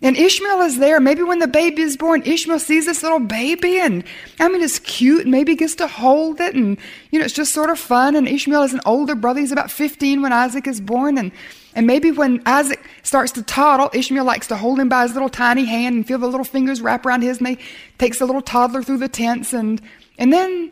And 0.02 0.18
Ishmael 0.18 0.62
is 0.62 0.78
there. 0.78 1.00
Maybe 1.00 1.24
when 1.24 1.40
the 1.40 1.48
baby 1.48 1.82
is 1.82 1.98
born, 1.98 2.22
Ishmael 2.26 2.60
sees 2.60 2.86
this 2.86 3.02
little 3.02 3.20
baby, 3.20 3.80
and 3.80 4.04
I 4.40 4.50
mean, 4.50 4.62
it's 4.62 4.80
cute, 4.80 5.22
and 5.22 5.32
maybe 5.32 5.56
gets 5.56 5.76
to 5.76 5.88
hold 5.88 6.42
it, 6.42 6.54
and 6.54 6.78
you 7.12 7.20
know, 7.20 7.26
it's 7.26 7.34
just 7.34 7.54
sort 7.54 7.70
of 7.70 7.80
fun. 7.80 8.16
And 8.16 8.28
Ishmael 8.28 8.64
is 8.64 8.74
an 8.74 8.82
older 8.86 9.16
brother; 9.16 9.40
he's 9.40 9.52
about 9.52 9.72
15 9.72 10.22
when 10.22 10.34
Isaac 10.34 10.68
is 10.68 10.82
born, 10.82 11.18
and 11.18 11.32
and 11.76 11.88
maybe 11.88 12.12
when 12.12 12.42
Isaac 12.46 12.82
starts 13.04 13.32
to 13.34 13.44
toddle, 13.44 13.90
Ishmael 13.94 14.26
likes 14.26 14.48
to 14.48 14.58
hold 14.58 14.80
him 14.80 14.90
by 14.90 15.04
his 15.04 15.14
little 15.14 15.30
tiny 15.30 15.66
hand 15.66 15.96
and 15.96 16.08
feel 16.08 16.18
the 16.20 16.28
little 16.28 16.46
fingers 16.46 16.82
wrap 16.82 17.06
around 17.06 17.22
his, 17.22 17.38
and 17.38 17.48
they 17.48 17.58
takes 17.98 18.20
the 18.20 18.26
little 18.26 18.42
toddler 18.42 18.84
through 18.84 18.98
the 19.00 19.10
tents, 19.10 19.54
and 19.54 19.82
and 20.18 20.32
then 20.34 20.72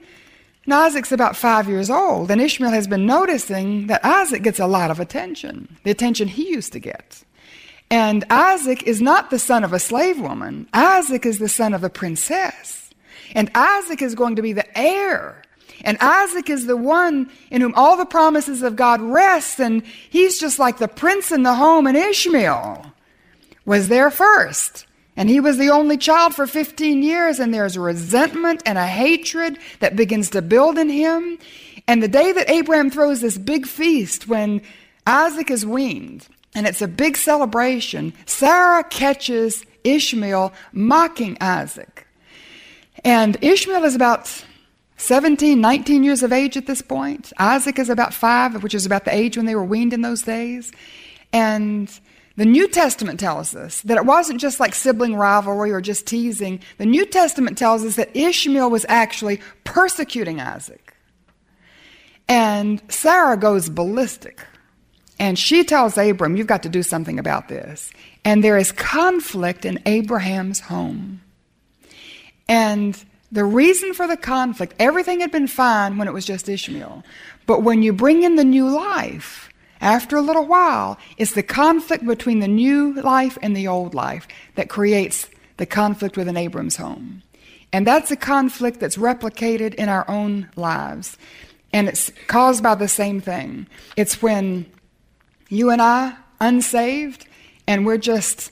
Now, 0.66 0.82
Isaac's 0.84 1.12
about 1.12 1.36
five 1.36 1.68
years 1.68 1.90
old, 1.90 2.32
and 2.32 2.40
Ishmael 2.42 2.72
has 2.72 2.88
been 2.88 3.06
noticing 3.06 3.88
that 3.88 4.04
Isaac 4.06 4.44
gets 4.44 4.60
a 4.60 4.68
lot 4.68 4.92
of 4.92 5.00
attention, 5.00 5.78
the 5.84 5.92
attention 5.92 6.30
he 6.30 6.50
used 6.50 6.72
to 6.74 6.80
get. 6.80 7.24
And 7.90 8.26
Isaac 8.30 8.84
is 8.84 9.02
not 9.02 9.30
the 9.30 9.40
son 9.40 9.64
of 9.64 9.74
a 9.74 9.80
slave 9.80 10.20
woman, 10.20 10.68
Isaac 10.74 11.26
is 11.26 11.40
the 11.40 11.50
son 11.50 11.74
of 11.74 11.84
a 11.84 11.90
princess. 11.90 12.90
And 13.36 13.50
Isaac 13.56 14.02
is 14.02 14.16
going 14.16 14.36
to 14.36 14.42
be 14.42 14.54
the 14.54 14.78
heir. 14.78 15.42
And 15.84 15.98
Isaac 16.00 16.50
is 16.50 16.66
the 16.66 16.78
one 16.78 17.30
in 17.50 17.62
whom 17.62 17.74
all 17.76 17.98
the 17.98 18.06
promises 18.06 18.62
of 18.62 18.76
God 18.76 19.02
rest, 19.02 19.60
and 19.60 19.84
he's 20.10 20.40
just 20.40 20.60
like 20.60 20.78
the 20.78 20.88
prince 20.88 21.32
in 21.32 21.44
the 21.44 21.56
home, 21.56 21.88
and 21.88 21.98
Ishmael 21.98 22.94
was 23.66 23.88
there 23.88 24.12
first. 24.12 24.86
And 25.16 25.30
he 25.30 25.40
was 25.40 25.58
the 25.58 25.70
only 25.70 25.98
child 25.98 26.34
for 26.34 26.48
15 26.48 27.04
years, 27.04 27.40
and 27.40 27.54
there's 27.54 27.78
resentment 27.78 28.64
and 28.66 28.78
a 28.78 28.88
hatred 28.88 29.60
that 29.80 29.96
begins 29.96 30.30
to 30.32 30.42
build 30.42 30.78
in 30.78 30.90
him. 30.90 31.38
And 31.88 32.02
the 32.02 32.08
day 32.08 32.32
that 32.32 32.50
Abraham 32.50 32.90
throws 32.90 33.22
this 33.22 33.38
big 33.38 33.68
feast 33.68 34.28
when 34.28 34.62
Isaac 35.06 35.52
is 35.52 35.66
weaned, 35.66 36.28
and 36.56 36.68
it's 36.68 36.82
a 36.82 36.88
big 36.88 37.18
celebration, 37.18 38.14
Sarah 38.26 38.84
catches 38.84 39.66
Ishmael 39.84 40.54
mocking 40.72 41.38
Isaac. 41.42 42.08
And 43.04 43.38
Ishmael 43.42 43.84
is 43.84 43.96
about 43.96 44.44
17, 44.98 45.60
19 45.60 46.04
years 46.04 46.24
of 46.24 46.32
age 46.32 46.56
at 46.56 46.66
this 46.66 46.82
point. 46.82 47.34
Isaac 47.38 47.80
is 47.80 47.90
about 47.90 48.14
five, 48.14 48.64
which 48.64 48.76
is 48.76 48.86
about 48.86 49.06
the 49.06 49.14
age 49.14 49.36
when 49.36 49.46
they 49.46 49.56
were 49.56 49.64
weaned 49.64 49.94
in 49.94 50.02
those 50.02 50.22
days. 50.22 50.72
And 51.34 51.90
the 52.38 52.46
New 52.46 52.68
Testament 52.68 53.20
tells 53.20 53.56
us 53.56 53.82
that 53.82 53.98
it 53.98 54.06
wasn't 54.06 54.40
just 54.40 54.60
like 54.60 54.74
sibling 54.74 55.16
rivalry 55.16 55.72
or 55.72 55.82
just 55.82 56.08
teasing. 56.08 56.62
The 56.78 56.86
New 56.86 57.06
Testament 57.06 57.58
tells 57.58 57.84
us 57.84 57.96
that 57.96 58.16
Ishmael 58.16 58.70
was 58.70 58.86
actually 58.88 59.42
persecuting 59.64 60.40
Isaac. 60.40 60.96
And 62.30 62.82
Sarah 62.88 63.38
goes 63.38 63.70
ballistic. 63.70 64.46
And 65.24 65.40
she 65.40 65.64
tells 65.64 65.98
Abram, 65.98 66.36
You've 66.36 66.48
got 66.48 66.64
to 66.64 66.70
do 66.70 66.84
something 66.84 67.18
about 67.18 67.48
this. 67.48 67.92
And 68.26 68.44
there 68.44 68.58
is 68.58 68.74
conflict 68.74 69.64
in 69.64 69.82
Abraham's 69.86 70.60
home. 70.60 71.22
And 72.50 73.02
the 73.32 73.46
reason 73.46 73.94
for 73.94 74.06
the 74.06 74.18
conflict, 74.18 74.74
everything 74.80 75.22
had 75.22 75.32
been 75.32 75.48
fine 75.48 75.98
when 75.98 76.10
it 76.10 76.14
was 76.14 76.26
just 76.26 76.50
Ishmael. 76.50 77.06
But 77.46 77.64
when 77.64 77.84
you 77.84 77.94
bring 77.94 78.24
in 78.24 78.36
the 78.36 78.44
new 78.44 78.68
life, 78.68 79.50
after 79.80 80.18
a 80.18 80.22
little 80.22 80.46
while, 80.46 80.98
it's 81.18 81.36
the 81.36 81.42
conflict 81.42 82.06
between 82.06 82.42
the 82.42 82.48
new 82.50 82.94
life 82.96 83.38
and 83.42 83.56
the 83.56 83.70
old 83.70 83.94
life 83.94 84.28
that 84.56 84.68
creates 84.68 85.30
the 85.56 85.66
conflict 85.66 86.18
within 86.18 86.36
Abram's 86.36 86.76
home. 86.76 87.24
And 87.72 87.88
that's 87.88 88.12
a 88.12 88.18
conflict 88.18 88.82
that's 88.82 88.98
replicated 88.98 89.74
in 89.76 89.88
our 89.88 90.04
own 90.10 90.50
lives. 90.58 91.18
And 91.72 91.88
it's 91.88 92.12
caused 92.28 92.62
by 92.62 92.76
the 92.76 92.90
same 92.90 93.22
thing. 93.22 93.68
It's 93.96 94.22
when 94.22 94.66
you 95.54 95.70
and 95.70 95.82
I, 95.82 96.16
unsaved, 96.42 97.28
and 97.68 97.86
we're 97.86 97.98
just 97.98 98.52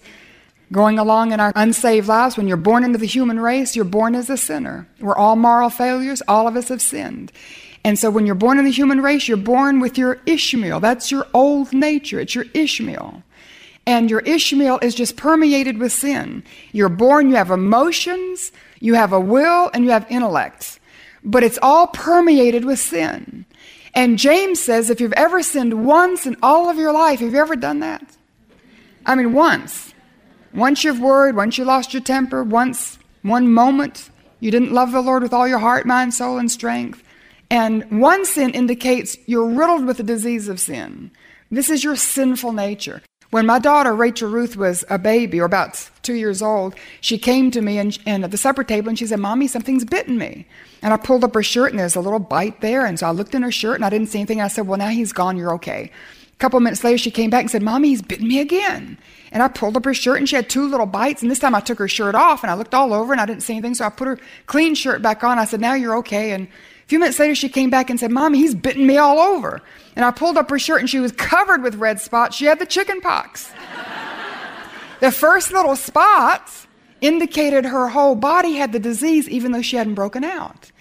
going 0.72 1.00
along 1.00 1.31
in 1.31 1.39
our 1.39 1.51
unsaved 1.55 2.08
lives. 2.08 2.38
When 2.38 2.48
you're 2.48 2.58
born 2.58 2.84
into 2.84 2.98
the 2.98 3.05
human 3.05 3.39
race, 3.39 3.75
you're 3.75 3.86
born 3.86 4.15
as 4.15 4.29
a 4.29 4.38
sinner. 4.38 4.88
We're 5.00 5.15
all 5.15 5.36
moral 5.36 5.70
failures. 5.70 6.22
All 6.27 6.48
of 6.48 6.55
us 6.55 6.70
have 6.70 6.81
sinned. 6.81 7.31
And 7.84 7.98
so 7.98 8.12
when 8.12 8.25
you're 8.25 8.36
born 8.36 8.60
in 8.60 8.65
the 8.65 8.72
human 8.72 9.01
race, 9.01 9.27
you're 9.27 9.38
born 9.38 9.79
with 9.79 9.98
your 9.98 10.22
Ishmael. 10.25 10.79
That's 10.79 11.12
your 11.12 11.25
old 11.34 11.74
nature. 11.74 12.20
It's 12.20 12.36
your 12.36 12.46
Ishmael. 12.53 13.24
And 13.88 14.10
your 14.10 14.20
Ishmael 14.20 14.79
is 14.84 14.93
just 14.93 15.17
permeated 15.17 15.79
with 15.79 15.91
sin. 15.91 16.43
You're 16.72 16.89
born, 16.89 17.29
you 17.29 17.36
have 17.36 17.50
emotions, 17.50 18.51
you 18.79 18.93
have 18.93 19.12
a 19.12 19.20
will, 19.20 19.72
and 19.74 19.84
you 19.84 19.89
have 19.89 20.05
intellect. 20.10 20.79
But 21.24 21.43
it's 21.43 21.60
all 21.62 21.88
permeated 21.88 22.63
with 22.63 22.79
sin. 22.79 23.46
And 23.93 24.17
James 24.17 24.60
says 24.60 24.89
if 24.89 25.01
you've 25.01 25.13
ever 25.13 25.43
sinned 25.43 25.86
once 25.86 26.25
in 26.25 26.38
all 26.41 26.69
of 26.69 26.77
your 26.77 26.93
life, 26.93 27.19
have 27.19 27.33
you 27.33 27.39
ever 27.39 27.55
done 27.55 27.79
that? 27.79 28.17
I 29.05 29.15
mean, 29.15 29.33
once. 29.33 29.93
Once 30.53 30.83
you've 30.83 31.00
worried, 31.00 31.36
once 31.36 31.57
you 31.57 31.65
lost 31.65 31.93
your 31.93 32.01
temper, 32.01 32.43
once, 32.43 33.00
one 33.21 33.51
moment, 33.51 34.10
you 34.39 34.51
didn't 34.51 34.74
love 34.74 34.91
the 34.91 35.01
Lord 35.01 35.24
with 35.24 35.33
all 35.33 35.48
your 35.48 35.60
heart, 35.60 35.86
mind, 35.86 36.13
soul, 36.13 36.38
and 36.38 36.51
strength. 36.51 37.03
And 37.50 38.01
one 38.01 38.25
sin 38.25 38.51
indicates 38.51 39.17
you're 39.25 39.48
riddled 39.48 39.86
with 39.86 39.98
the 39.98 40.03
disease 40.03 40.48
of 40.48 40.60
sin. 40.60 41.12
This 41.50 41.69
is 41.69 41.83
your 41.83 41.95
sinful 41.95 42.53
nature. 42.53 43.01
When 43.32 43.46
my 43.46 43.60
daughter, 43.60 43.96
Rachel 43.96 44.30
Ruth, 44.30 44.58
was 44.58 44.84
a 44.90 45.00
baby 45.00 45.40
or 45.40 45.46
about 45.46 45.90
two 46.04 46.16
years 46.16 46.42
old, 46.42 46.76
she 47.00 47.18
came 47.18 47.50
to 47.52 47.62
me 47.62 47.78
and, 47.78 47.98
and, 48.06 48.26
at 48.26 48.32
the 48.32 48.38
supper 48.38 48.64
table 48.64 48.90
and 48.90 49.00
she 49.00 49.08
said, 49.08 49.20
Mommy, 49.20 49.48
something's 49.48 49.86
bitten 49.86 50.18
me. 50.18 50.46
And 50.82 50.94
I 50.94 50.98
pulled 50.98 51.24
up 51.24 51.34
her 51.34 51.42
shirt 51.42 51.72
and 51.72 51.80
there's 51.80 51.96
a 51.96 52.02
little 52.02 52.20
bite 52.20 52.60
there. 52.60 52.86
And 52.86 53.00
so 53.00 53.08
I 53.08 53.12
looked 53.12 53.34
in 53.34 53.42
her 53.42 53.52
shirt 53.52 53.76
and 53.76 53.86
I 53.86 53.90
didn't 53.90 54.08
see 54.08 54.20
anything. 54.20 54.42
I 54.42 54.50
said, 54.50 54.68
Well, 54.68 54.78
now 54.78 54.90
he's 54.90 55.14
gone. 55.14 55.38
You're 55.38 55.54
okay. 55.56 55.92
A 56.34 56.38
couple 56.40 56.60
minutes 56.60 56.84
later, 56.84 56.98
she 56.98 57.10
came 57.10 57.30
back 57.30 57.42
and 57.42 57.52
said, 57.52 57.62
Mommy, 57.62 57.90
he's 57.90 58.02
bitten 58.02 58.28
me 58.28 58.42
again. 58.42 58.98
And 59.32 59.42
I 59.42 59.48
pulled 59.48 59.78
up 59.78 59.86
her 59.86 59.94
shirt 59.94 60.18
and 60.18 60.28
she 60.28 60.36
had 60.36 60.50
two 60.50 60.68
little 60.68 60.86
bites. 60.86 61.22
And 61.22 61.32
this 61.32 61.40
time 61.40 61.56
I 61.56 61.62
took 61.62 61.80
her 61.80 61.88
shirt 61.88 62.16
off 62.16 62.44
and 62.44 62.52
I 62.52 62.56
looked 62.56 62.74
all 62.74 62.94
over 62.94 63.14
and 63.14 63.22
I 63.22 63.26
didn't 63.26 63.44
see 63.44 63.54
anything. 63.54 63.76
So 63.76 63.86
I 63.86 63.90
put 63.90 64.08
her 64.10 64.20
clean 64.48 64.76
shirt 64.76 65.02
back 65.02 65.24
on. 65.24 65.40
I 65.40 65.46
said, 65.46 65.62
Now 65.62 65.76
you're 65.76 65.96
okay. 65.98 66.32
And 66.32 66.50
few 66.88 67.00
minutes 67.00 67.20
later, 67.20 67.36
she 67.36 67.50
came 67.50 67.70
back 67.70 67.90
and 67.90 68.00
said, 68.00 68.12
Mommy, 68.12 68.40
he's 68.40 68.56
bitten 68.56 68.86
me 68.86 68.98
all 68.98 69.20
over. 69.20 69.62
And 69.96 70.06
I 70.06 70.12
pulled 70.12 70.38
up 70.38 70.50
her 70.50 70.60
shirt 70.60 70.80
and 70.82 70.90
she 70.90 71.00
was 71.00 71.12
covered 71.12 71.64
with 71.64 71.76
red 71.76 72.00
spots. 72.00 72.36
She 72.36 72.46
had 72.46 72.60
the 72.60 72.66
chicken 72.66 73.02
pox. 73.02 73.52
the 75.00 75.12
first 75.12 75.52
little 75.52 75.76
spots 75.76 76.68
indicated 77.02 77.66
her 77.66 77.90
whole 77.90 78.16
body 78.16 78.54
had 78.54 78.72
the 78.72 78.80
disease, 78.80 79.28
even 79.30 79.52
though 79.52 79.62
she 79.62 79.76
hadn't 79.76 79.96
broken 79.96 80.24
out. 80.24 80.72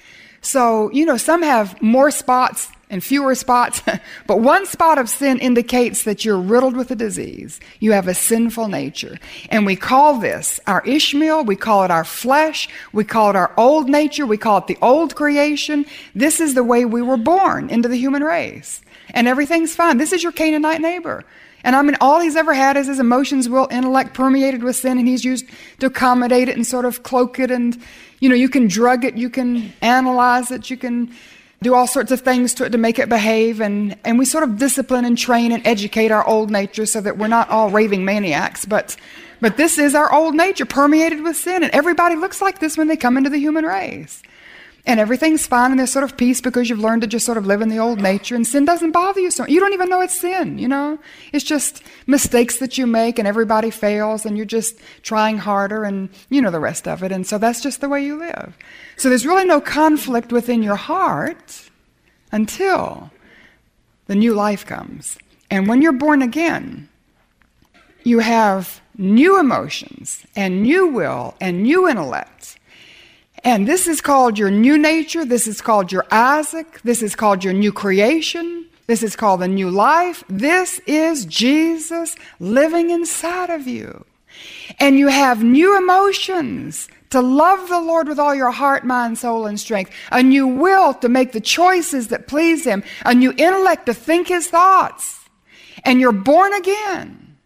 So, 0.43 0.91
you 0.93 1.05
know, 1.05 1.17
some 1.17 1.43
have 1.43 1.81
more 1.83 2.11
spots 2.11 2.71
and 2.91 3.03
fewer 3.03 3.35
spots, 3.35 3.83
but 4.27 4.41
one 4.41 4.67
spot 4.67 4.99
of 4.99 5.09
sin 5.09 5.39
indicates 5.39 6.05
that 6.05 6.25
you're 6.25 6.39
riddled 6.39 6.77
with 6.77 6.91
a 6.91 6.97
disease. 6.97 7.61
You 7.79 7.93
have 7.93 8.09
a 8.09 8.15
sinful 8.15 8.69
nature. 8.69 9.19
And 9.49 9.65
we 9.65 9.77
call 9.77 10.19
this 10.19 10.61
our 10.67 10.83
Ishmael, 10.85 11.45
we 11.45 11.57
call 11.57 11.85
it 11.85 11.91
our 11.91 12.05
flesh, 12.05 12.69
we 12.93 13.05
call 13.05 13.31
it 13.31 13.37
our 13.37 13.53
old 13.57 13.89
nature, 13.89 14.27
we 14.27 14.37
call 14.37 14.59
it 14.59 14.67
the 14.67 14.79
old 14.83 15.15
creation. 15.15 15.87
This 16.15 16.41
is 16.41 16.55
the 16.55 16.65
way 16.65 16.85
we 16.85 17.03
were 17.03 17.17
born 17.17 17.71
into 17.71 17.89
the 17.89 17.97
human 17.97 18.23
race. 18.23 18.83
And 19.15 19.27
everything's 19.27 19.75
fine. 19.75 19.97
This 19.99 20.13
is 20.13 20.23
your 20.23 20.33
Canaanite 20.33 20.81
neighbor. 20.81 21.25
And 21.63 21.77
I 21.77 21.83
mean, 21.83 21.97
all 22.01 22.21
he's 22.21 22.37
ever 22.37 22.55
had 22.55 22.77
is 22.77 22.87
his 22.87 23.01
emotions, 23.01 23.49
will, 23.49 23.69
intellect 23.71 24.15
permeated 24.15 24.63
with 24.63 24.77
sin, 24.77 24.99
and 24.99 25.07
he's 25.07 25.25
used 25.25 25.47
to 25.81 25.87
accommodate 25.87 26.49
it 26.49 26.57
and 26.57 26.67
sort 26.67 26.87
of 26.87 27.03
cloak 27.03 27.39
it. 27.39 27.51
And, 27.51 27.77
you 28.19 28.29
know, 28.29 28.35
you 28.35 28.49
can 28.49 28.67
drug 28.67 29.05
it, 29.05 29.17
you 29.17 29.29
can 29.29 29.73
analyze 29.83 30.51
it, 30.51 30.71
you 30.71 30.77
can 30.77 31.15
do 31.63 31.75
all 31.75 31.87
sorts 31.87 32.11
of 32.11 32.21
things 32.21 32.55
to 32.55 32.65
it 32.65 32.71
to 32.71 32.79
make 32.79 32.99
it 32.99 33.09
behave. 33.09 33.61
And, 33.61 33.97
and 34.05 34.19
we 34.19 34.25
sort 34.25 34.45
of 34.45 34.59
discipline 34.59 35.05
and 35.05 35.17
train 35.17 35.53
and 35.53 35.67
educate 35.67 36.11
our 36.11 36.27
old 36.27 36.51
nature 36.51 36.87
so 36.87 37.01
that 37.01 37.19
we're 37.19 37.29
not 37.29 37.51
all 37.51 37.71
raving 37.71 38.05
maniacs. 38.05 38.65
But, 38.65 38.97
but 39.41 39.57
this 39.57 39.79
is 39.79 39.95
our 39.95 40.13
old 40.13 40.35
nature 40.35 40.65
permeated 40.65 41.23
with 41.23 41.37
sin. 41.37 41.63
And 41.63 41.73
everybody 41.73 42.17
looks 42.17 42.41
like 42.41 42.61
this 42.61 42.79
when 42.79 42.89
they 42.89 42.97
come 42.97 43.17
into 43.17 43.31
the 43.31 43.39
human 43.39 43.65
race 43.65 44.23
and 44.87 44.99
everything's 44.99 45.47
fine 45.47 45.71
and 45.71 45.79
there's 45.79 45.93
sort 45.93 46.05
of 46.05 46.17
peace 46.17 46.41
because 46.41 46.69
you've 46.69 46.79
learned 46.79 47.03
to 47.03 47.09
just 47.09 47.27
sort 47.27 47.39
of 47.39 47.47
live 47.47 47.61
in 47.61 47.69
the 47.69 47.79
old 47.79 48.01
nature 48.01 48.35
and 48.35 48.47
sin 48.47 48.65
doesn't 48.65 48.93
bother 48.93 49.21
you 49.21 49.31
so 49.31 49.47
you 49.47 49.61
don't 49.61 49.73
even 49.73 49.89
know 49.89 50.01
it's 50.01 50.19
sin 50.19 50.59
you 50.59 50.69
know? 50.69 50.99
It's 51.33 51.45
just 51.45 51.83
mistakes 52.07 52.59
that 52.59 52.79
you 52.79 52.87
make 52.87 53.19
and 53.19 53.29
everybody 53.29 53.71
fails 53.71 54.25
and 54.25 54.37
you're 54.37 54.47
just 54.47 54.79
trying 55.03 55.39
harder 55.39 55.85
and 55.85 56.09
you 56.29 56.41
know 56.41 56.51
the 56.51 56.61
rest 56.61 56.89
of 56.89 57.03
it 57.03 57.13
and 57.13 57.27
so 57.27 57.39
that's 57.39 57.63
just 57.63 57.81
the 57.81 57.89
way 57.89 58.05
you 58.05 58.19
live. 58.19 58.57
So 58.97 59.09
there's 59.09 59.27
really 59.27 59.45
no 59.45 59.61
conflict 59.61 60.33
within 60.33 60.63
your 60.63 60.77
heart 60.77 61.69
until 62.33 63.11
the 64.07 64.15
new 64.15 64.35
life 64.35 64.67
comes. 64.67 65.19
And 65.51 65.69
when 65.69 65.83
you're 65.83 65.93
born 65.93 66.23
again 66.23 66.89
you 68.03 68.21
have 68.21 68.81
new 68.97 69.39
emotions 69.39 70.25
and 70.35 70.63
new 70.63 70.87
will 70.87 71.35
and 71.41 71.63
new 71.63 71.89
intellect 71.89 72.59
and 73.43 73.67
this 73.67 73.87
is 73.87 74.01
called 74.01 74.39
your 74.39 74.51
new 74.51 74.77
nature. 74.77 75.25
This 75.25 75.47
is 75.47 75.61
called 75.61 75.93
your 75.93 76.07
Isaac. 76.11 76.81
This 76.83 77.03
is 77.03 77.17
called 77.17 77.43
your 77.43 77.55
new 77.55 77.73
creation. 77.73 78.67
This 78.87 79.03
is 79.03 79.17
called 79.17 79.41
the 79.41 79.49
new 79.49 79.71
life. 79.71 80.25
This 80.29 80.81
is 80.87 81.25
Jesus 81.25 82.17
living 82.39 82.91
inside 82.91 83.51
of 83.51 83.67
you. 83.67 84.05
And 84.79 84.99
you 84.99 85.09
have 85.09 85.43
new 85.43 85.77
emotions 85.79 86.89
to 87.11 87.21
love 87.21 87.69
the 87.69 87.81
Lord 87.81 88.09
with 88.09 88.19
all 88.19 88.35
your 88.35 88.51
heart, 88.51 88.85
mind, 88.85 89.19
soul, 89.19 89.47
and 89.47 89.59
strength. 89.59 89.93
A 90.13 90.23
new 90.23 90.47
will 90.47 90.95
to 90.95 91.09
make 91.09 91.33
the 91.33 91.41
choices 91.41 92.09
that 92.09 92.29
please 92.29 92.65
Him. 92.65 92.83
A 93.05 93.15
new 93.15 93.33
intellect 93.33 93.87
to 93.87 93.95
think 93.95 94.29
His 94.29 94.49
thoughts. 94.49 95.19
And 95.85 96.01
you're 96.01 96.13
born 96.13 96.53
again. 96.55 97.37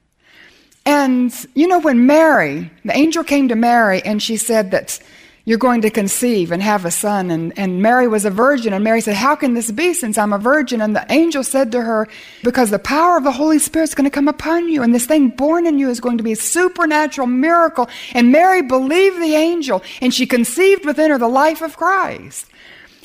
And 0.87 1.33
you 1.55 1.67
know, 1.67 1.79
when 1.79 2.07
Mary, 2.07 2.71
the 2.85 2.97
angel 2.97 3.25
came 3.25 3.49
to 3.49 3.55
Mary 3.55 4.03
and 4.03 4.23
she 4.23 4.37
said 4.37 4.71
that 4.73 5.01
you're 5.47 5.59
going 5.59 5.83
to 5.83 5.91
conceive 5.91 6.53
and 6.53 6.63
have 6.63 6.85
a 6.85 6.91
son. 6.91 7.31
And, 7.31 7.57
and 7.59 7.83
Mary 7.83 8.09
was 8.09 8.25
a 8.25 8.31
virgin. 8.31 8.73
And 8.73 8.83
Mary 8.83 9.03
said, 9.03 9.17
How 9.17 9.37
can 9.37 9.55
this 9.55 9.71
be 9.71 9.93
since 9.93 10.17
I'm 10.17 10.33
a 10.33 10.39
virgin? 10.39 10.81
And 10.81 10.97
the 10.97 11.05
angel 11.11 11.45
said 11.45 11.71
to 11.73 11.83
her, 11.83 12.09
Because 12.43 12.71
the 12.71 12.79
power 12.79 13.19
of 13.19 13.25
the 13.25 13.33
Holy 13.33 13.59
Spirit 13.59 13.91
is 13.91 13.95
going 13.95 14.07
to 14.09 14.15
come 14.15 14.29
upon 14.29 14.69
you. 14.69 14.83
And 14.83 14.95
this 14.95 15.07
thing 15.07 15.29
born 15.29 15.67
in 15.67 15.79
you 15.79 15.91
is 15.91 16.01
going 16.01 16.17
to 16.17 16.25
be 16.25 16.33
a 16.33 16.37
supernatural 16.37 17.27
miracle. 17.27 17.89
And 18.15 18.33
Mary 18.33 18.63
believed 18.63 19.21
the 19.21 19.35
angel 19.35 19.83
and 20.01 20.15
she 20.15 20.27
conceived 20.27 20.87
within 20.87 21.11
her 21.11 21.19
the 21.19 21.29
life 21.29 21.61
of 21.61 21.77
Christ. 21.77 22.47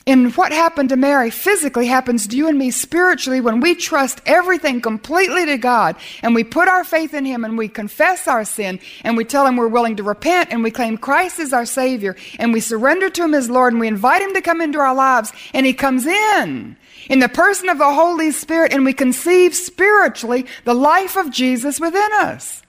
And 0.07 0.35
what 0.35 0.51
happened 0.51 0.89
to 0.89 0.95
Mary 0.95 1.29
physically 1.29 1.87
happens 1.87 2.27
to 2.27 2.35
you 2.35 2.47
and 2.47 2.57
me 2.57 2.71
spiritually 2.71 3.41
when 3.41 3.59
we 3.59 3.75
trust 3.75 4.21
everything 4.25 4.81
completely 4.81 5.45
to 5.45 5.57
God 5.57 5.95
and 6.23 6.33
we 6.33 6.43
put 6.43 6.67
our 6.67 6.83
faith 6.83 7.13
in 7.13 7.25
Him 7.25 7.43
and 7.43 7.57
we 7.57 7.67
confess 7.67 8.27
our 8.27 8.45
sin 8.45 8.79
and 9.03 9.17
we 9.17 9.25
tell 9.25 9.45
Him 9.45 9.57
we're 9.57 9.67
willing 9.67 9.97
to 9.97 10.03
repent 10.03 10.49
and 10.51 10.63
we 10.63 10.71
claim 10.71 10.97
Christ 10.97 11.39
is 11.39 11.53
our 11.53 11.65
Savior 11.65 12.15
and 12.39 12.53
we 12.53 12.59
surrender 12.59 13.09
to 13.09 13.23
Him 13.23 13.33
as 13.33 13.49
Lord 13.49 13.73
and 13.73 13.79
we 13.79 13.87
invite 13.87 14.21
Him 14.21 14.33
to 14.33 14.41
come 14.41 14.61
into 14.61 14.79
our 14.79 14.95
lives 14.95 15.31
and 15.53 15.65
He 15.65 15.73
comes 15.73 16.05
in 16.05 16.77
in 17.09 17.19
the 17.19 17.29
person 17.29 17.69
of 17.69 17.77
the 17.77 17.93
Holy 17.93 18.31
Spirit 18.31 18.73
and 18.73 18.85
we 18.85 18.93
conceive 18.93 19.53
spiritually 19.53 20.45
the 20.63 20.73
life 20.73 21.17
of 21.17 21.31
Jesus 21.31 21.79
within 21.79 22.09
us. 22.13 22.61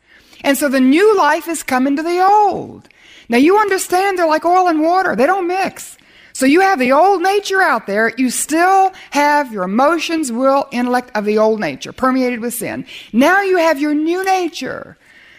And 0.43 0.57
so 0.57 0.69
the 0.69 0.81
new 0.81 1.17
life 1.17 1.49
is 1.49 1.63
coming 1.63 1.97
to 1.97 2.03
the 2.03 2.27
old. 2.27 2.89
Now 3.29 3.39
you 3.39 3.59
understand 3.59 4.19
they're 4.19 4.27
like 4.27 4.45
oil 4.45 4.69
and 4.69 4.81
water. 4.81 5.15
They 5.15 5.27
don't 5.27 5.47
mix. 5.47 5.97
So 6.41 6.47
you 6.47 6.63
have 6.63 6.79
the 6.79 6.93
old 6.93 7.21
nature 7.21 7.61
out 7.61 7.87
there. 7.87 8.15
You 8.17 8.31
still 8.31 8.95
have 9.11 9.53
your 9.53 9.65
emotions, 9.65 10.33
will, 10.33 10.67
intellect 10.71 11.11
of 11.15 11.27
the 11.27 11.37
old 11.37 11.61
nature 11.61 11.93
permeated 11.93 12.41
with 12.41 12.55
sin. 12.55 12.87
Now 13.13 13.43
you 13.43 13.59
have 13.59 13.79
your 13.79 13.93
new 13.93 14.25
nature. 14.25 14.97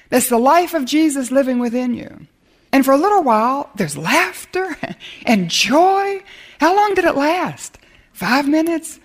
That's 0.10 0.30
the 0.30 0.38
life 0.38 0.76
of 0.76 0.86
Jesus 0.86 1.32
living 1.32 1.58
within 1.58 1.96
you. 1.96 2.28
And 2.72 2.86
for 2.86 2.92
a 2.92 2.98
little 2.98 3.24
while, 3.24 3.72
there's 3.74 3.98
laughter 3.98 4.78
and 5.26 5.50
joy. 5.50 6.22
How 6.60 6.76
long 6.76 6.94
did 6.94 7.06
it 7.06 7.16
last? 7.16 7.80
Five 8.14 8.48
minutes? 8.48 9.00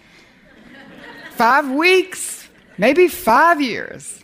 Five 1.31 1.71
weeks? 1.71 2.47
Maybe 2.77 3.09
five 3.09 3.59
years. 3.59 4.23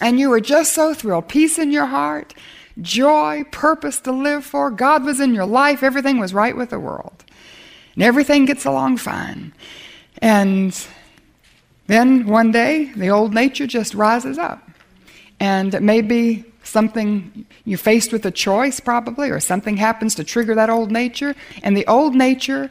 And 0.00 0.20
you 0.20 0.30
were 0.30 0.40
just 0.40 0.74
so 0.74 0.94
thrilled. 0.94 1.26
Peace 1.26 1.58
in 1.58 1.72
your 1.72 1.86
heart 1.86 2.34
joy, 2.82 3.44
purpose 3.50 4.00
to 4.00 4.12
live 4.12 4.44
for. 4.44 4.70
God 4.70 5.04
was 5.04 5.20
in 5.20 5.34
your 5.34 5.46
life. 5.46 5.82
Everything 5.82 6.18
was 6.18 6.34
right 6.34 6.56
with 6.56 6.70
the 6.70 6.80
world. 6.80 7.24
And 7.94 8.02
everything 8.02 8.44
gets 8.46 8.64
along 8.64 8.98
fine. 8.98 9.52
And 10.18 10.76
then 11.86 12.26
one 12.26 12.52
day, 12.52 12.92
the 12.96 13.08
old 13.08 13.34
nature 13.34 13.66
just 13.66 13.94
rises 13.94 14.38
up. 14.38 14.62
And 15.38 15.74
it 15.74 15.82
may 15.82 16.02
be 16.02 16.44
something 16.62 17.46
you're 17.64 17.78
faced 17.78 18.12
with 18.12 18.24
a 18.26 18.30
choice, 18.30 18.78
probably, 18.80 19.30
or 19.30 19.40
something 19.40 19.76
happens 19.76 20.14
to 20.14 20.24
trigger 20.24 20.54
that 20.54 20.70
old 20.70 20.90
nature. 20.90 21.34
And 21.62 21.76
the 21.76 21.86
old 21.86 22.14
nature 22.14 22.70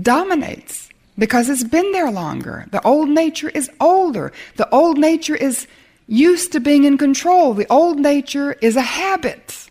dominates 0.00 0.88
because 1.18 1.48
it's 1.48 1.64
been 1.64 1.92
there 1.92 2.10
longer. 2.10 2.66
The 2.70 2.82
old 2.86 3.08
nature 3.08 3.48
is 3.48 3.70
older. 3.80 4.32
The 4.56 4.68
old 4.70 4.98
nature 4.98 5.34
is 5.34 5.66
used 6.12 6.52
to 6.52 6.60
being 6.60 6.84
in 6.84 6.98
control. 6.98 7.54
The 7.54 7.66
old 7.70 7.98
nature 7.98 8.52
is 8.60 8.76
a 8.76 8.82
habit. 8.82 9.68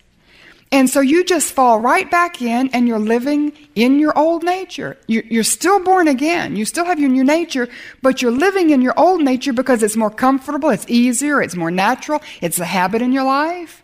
And 0.72 0.90
so 0.90 1.02
you 1.02 1.24
just 1.24 1.54
fall 1.54 1.80
right 1.80 2.10
back 2.10 2.42
in 2.42 2.70
and 2.70 2.88
you're 2.88 2.98
living 2.98 3.52
in 3.76 4.00
your 4.00 4.18
old 4.18 4.44
nature. 4.44 4.98
You're 5.06 5.44
still 5.44 5.84
born 5.84 6.08
again. 6.08 6.56
You 6.56 6.66
still 6.66 6.86
have 6.86 7.00
your 7.00 7.10
new 7.10 7.26
nature, 7.26 7.68
but 8.02 8.22
you're 8.22 8.32
living 8.32 8.70
in 8.70 8.82
your 8.82 8.98
old 8.98 9.22
nature 9.22 9.54
because 9.54 9.84
it's 9.84 9.98
more 9.98 10.10
comfortable, 10.10 10.70
it's 10.70 10.86
easier, 10.88 11.42
it's 11.42 11.56
more 11.56 11.72
natural, 11.72 12.22
it's 12.42 12.58
a 12.58 12.66
habit 12.66 13.02
in 13.02 13.12
your 13.12 13.26
life. 13.26 13.84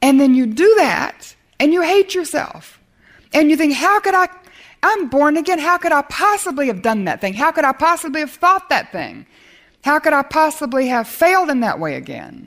And 0.00 0.20
then 0.20 0.34
you 0.34 0.46
do 0.46 0.72
that 0.78 1.34
and 1.58 1.72
you 1.72 1.82
hate 1.82 2.14
yourself. 2.14 2.80
And 3.32 3.50
you 3.50 3.56
think, 3.56 3.74
how 3.74 4.00
could 4.00 4.14
I? 4.14 4.28
I'm 4.82 5.08
born 5.08 5.36
again. 5.36 5.58
How 5.58 5.78
could 5.78 5.92
I 5.92 6.02
possibly 6.02 6.68
have 6.68 6.82
done 6.82 7.06
that 7.06 7.20
thing? 7.20 7.34
How 7.34 7.50
could 7.50 7.64
I 7.64 7.72
possibly 7.72 8.20
have 8.20 8.30
thought 8.30 8.68
that 8.68 8.92
thing? 8.92 9.26
How 9.84 9.98
could 9.98 10.14
I 10.14 10.22
possibly 10.22 10.88
have 10.88 11.06
failed 11.06 11.50
in 11.50 11.60
that 11.60 11.78
way 11.78 11.96
again? 11.96 12.46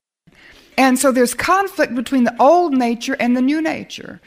And 0.75 0.97
so 0.97 1.11
there's 1.11 1.35
conflict 1.35 1.93
between 1.93 2.23
the 2.23 2.35
old 2.41 2.73
nature 2.73 3.15
and 3.19 3.37
the 3.37 3.43
new 3.43 3.61
nature. 3.61 4.19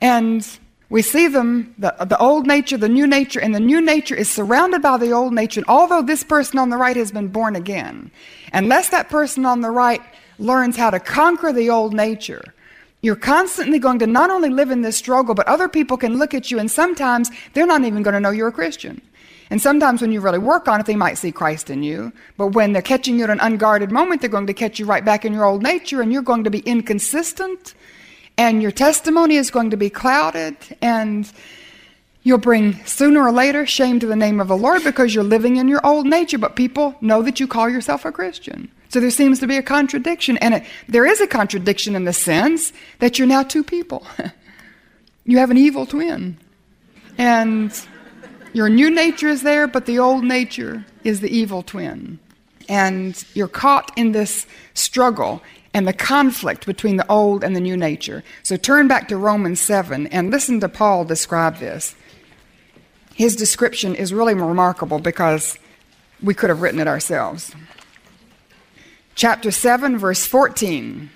And 0.00 0.44
we 0.88 1.02
see 1.02 1.28
them, 1.28 1.76
the, 1.78 1.94
the 2.04 2.18
old 2.18 2.48
nature, 2.48 2.76
the 2.76 2.88
new 2.88 3.06
nature, 3.06 3.40
and 3.40 3.54
the 3.54 3.60
new 3.60 3.80
nature 3.80 4.16
is 4.16 4.28
surrounded 4.28 4.82
by 4.82 4.96
the 4.96 5.12
old 5.12 5.32
nature. 5.32 5.60
And 5.60 5.68
although 5.68 6.02
this 6.02 6.24
person 6.24 6.58
on 6.58 6.70
the 6.70 6.76
right 6.76 6.96
has 6.96 7.12
been 7.12 7.28
born 7.28 7.54
again, 7.54 8.10
unless 8.52 8.88
that 8.88 9.08
person 9.10 9.46
on 9.46 9.60
the 9.60 9.70
right 9.70 10.02
learns 10.40 10.76
how 10.76 10.90
to 10.90 10.98
conquer 10.98 11.52
the 11.52 11.70
old 11.70 11.94
nature, 11.94 12.52
you're 13.00 13.14
constantly 13.14 13.78
going 13.78 14.00
to 14.00 14.08
not 14.08 14.30
only 14.30 14.50
live 14.50 14.72
in 14.72 14.82
this 14.82 14.96
struggle, 14.96 15.36
but 15.36 15.46
other 15.46 15.68
people 15.68 15.96
can 15.96 16.18
look 16.18 16.34
at 16.34 16.50
you 16.50 16.58
and 16.58 16.68
sometimes 16.68 17.30
they're 17.52 17.64
not 17.64 17.84
even 17.84 18.02
going 18.02 18.14
to 18.14 18.20
know 18.20 18.30
you're 18.30 18.48
a 18.48 18.52
Christian. 18.52 19.00
And 19.50 19.62
sometimes 19.62 20.02
when 20.02 20.12
you 20.12 20.20
really 20.20 20.38
work 20.38 20.66
on 20.66 20.80
it, 20.80 20.86
they 20.86 20.96
might 20.96 21.18
see 21.18 21.30
Christ 21.30 21.70
in 21.70 21.82
you. 21.82 22.12
But 22.36 22.48
when 22.48 22.72
they're 22.72 22.82
catching 22.82 23.18
you 23.18 23.24
at 23.24 23.30
an 23.30 23.40
unguarded 23.40 23.92
moment, 23.92 24.20
they're 24.20 24.30
going 24.30 24.48
to 24.48 24.54
catch 24.54 24.78
you 24.78 24.86
right 24.86 25.04
back 25.04 25.24
in 25.24 25.32
your 25.32 25.44
old 25.44 25.62
nature 25.62 26.02
and 26.02 26.12
you're 26.12 26.22
going 26.22 26.44
to 26.44 26.50
be 26.50 26.60
inconsistent 26.60 27.74
and 28.38 28.60
your 28.60 28.72
testimony 28.72 29.36
is 29.36 29.50
going 29.50 29.70
to 29.70 29.76
be 29.76 29.88
clouded 29.88 30.56
and 30.82 31.30
you'll 32.22 32.38
bring 32.38 32.84
sooner 32.84 33.22
or 33.22 33.32
later 33.32 33.64
shame 33.64 34.00
to 34.00 34.06
the 34.06 34.16
name 34.16 34.40
of 34.40 34.48
the 34.48 34.56
Lord 34.56 34.82
because 34.84 35.14
you're 35.14 35.24
living 35.24 35.56
in 35.56 35.68
your 35.68 35.84
old 35.86 36.06
nature. 36.06 36.38
But 36.38 36.56
people 36.56 36.96
know 37.00 37.22
that 37.22 37.40
you 37.40 37.46
call 37.46 37.68
yourself 37.68 38.04
a 38.04 38.12
Christian. 38.12 38.70
So 38.88 39.00
there 39.00 39.10
seems 39.10 39.40
to 39.40 39.46
be 39.46 39.56
a 39.56 39.62
contradiction. 39.62 40.36
And 40.38 40.54
it, 40.54 40.64
there 40.88 41.06
is 41.06 41.20
a 41.20 41.26
contradiction 41.26 41.94
in 41.94 42.04
the 42.04 42.12
sense 42.12 42.72
that 42.98 43.18
you're 43.18 43.28
now 43.28 43.42
two 43.42 43.64
people. 43.64 44.06
you 45.24 45.38
have 45.38 45.50
an 45.50 45.56
evil 45.56 45.86
twin. 45.86 46.36
And 47.16 47.72
your 48.56 48.70
new 48.70 48.88
nature 48.88 49.28
is 49.28 49.42
there, 49.42 49.66
but 49.66 49.84
the 49.84 49.98
old 49.98 50.24
nature 50.24 50.86
is 51.04 51.20
the 51.20 51.28
evil 51.28 51.62
twin. 51.62 52.18
And 52.70 53.22
you're 53.34 53.48
caught 53.48 53.92
in 53.98 54.12
this 54.12 54.46
struggle 54.72 55.42
and 55.74 55.86
the 55.86 55.92
conflict 55.92 56.64
between 56.64 56.96
the 56.96 57.06
old 57.06 57.44
and 57.44 57.54
the 57.54 57.60
new 57.60 57.76
nature. 57.76 58.24
So 58.42 58.56
turn 58.56 58.88
back 58.88 59.08
to 59.08 59.18
Romans 59.18 59.60
7 59.60 60.06
and 60.06 60.30
listen 60.30 60.58
to 60.60 60.70
Paul 60.70 61.04
describe 61.04 61.58
this. 61.58 61.94
His 63.12 63.36
description 63.36 63.94
is 63.94 64.14
really 64.14 64.32
remarkable 64.32 65.00
because 65.00 65.58
we 66.22 66.32
could 66.32 66.48
have 66.48 66.62
written 66.62 66.80
it 66.80 66.88
ourselves. 66.88 67.54
Chapter 69.16 69.50
7, 69.50 69.98
verse 69.98 70.24
14. 70.24 71.10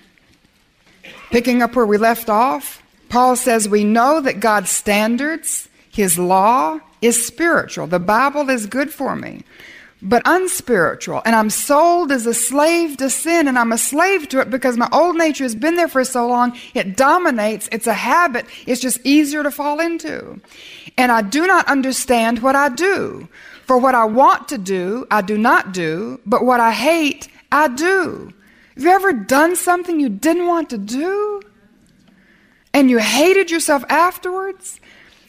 Picking 1.31 1.63
up 1.63 1.75
where 1.75 1.87
we 1.87 1.97
left 1.97 2.29
off, 2.29 2.83
Paul 3.09 3.35
says, 3.35 3.67
We 3.67 3.83
know 3.83 4.21
that 4.21 4.41
God's 4.41 4.69
standards, 4.69 5.71
His 5.91 6.19
law, 6.19 6.81
is 7.03 7.27
spiritual. 7.27 7.87
The 7.87 7.99
Bible 7.99 8.49
is 8.51 8.67
good 8.67 8.93
for 8.93 9.17
me, 9.17 9.43
but 10.03 10.23
unspiritual. 10.25 11.23
And 11.25 11.35
I'm 11.35 11.51
sold 11.51 12.13
as 12.13 12.27
a 12.27 12.35
slave 12.35 12.97
to 12.99 13.11
sin, 13.11 13.49
and 13.49 13.59
I'm 13.59 13.73
a 13.73 13.79
slave 13.79 14.29
to 14.31 14.41
it 14.41 14.51
because 14.51 14.77
my 14.77 14.89
old 14.93 15.17
nature 15.17 15.45
has 15.45 15.55
been 15.55 15.77
there 15.77 15.89
for 15.89 16.05
so 16.05 16.27
long. 16.27 16.57
It 16.75 16.97
dominates. 16.97 17.69
It's 17.73 17.87
a 17.87 17.95
habit. 17.95 18.47
It's 18.67 18.81
just 18.81 19.01
easier 19.05 19.43
to 19.43 19.51
fall 19.51 19.81
into. 19.81 20.41
And 20.97 21.11
I 21.13 21.23
do 21.23 21.47
not 21.47 21.67
understand 21.67 22.41
what 22.41 22.57
I 22.57 22.69
do. 22.69 23.29
For 23.67 23.79
what 23.79 23.95
I 23.95 24.05
want 24.05 24.49
to 24.49 24.59
do, 24.59 25.07
I 25.13 25.23
do 25.23 25.39
not 25.39 25.73
do, 25.73 26.21
but 26.27 26.45
what 26.45 26.59
I 26.59 26.73
hate, 26.73 27.29
I 27.53 27.69
do. 27.69 28.33
Have 28.75 28.83
you 28.83 28.91
ever 28.91 29.13
done 29.13 29.55
something 29.55 30.01
you 30.01 30.09
didn't 30.09 30.49
want 30.49 30.71
to 30.71 30.79
do? 30.79 31.41
And 32.73 32.91
you 32.91 32.99
hated 32.99 33.51
yourself 33.51 33.85
afterwards? 33.89 34.80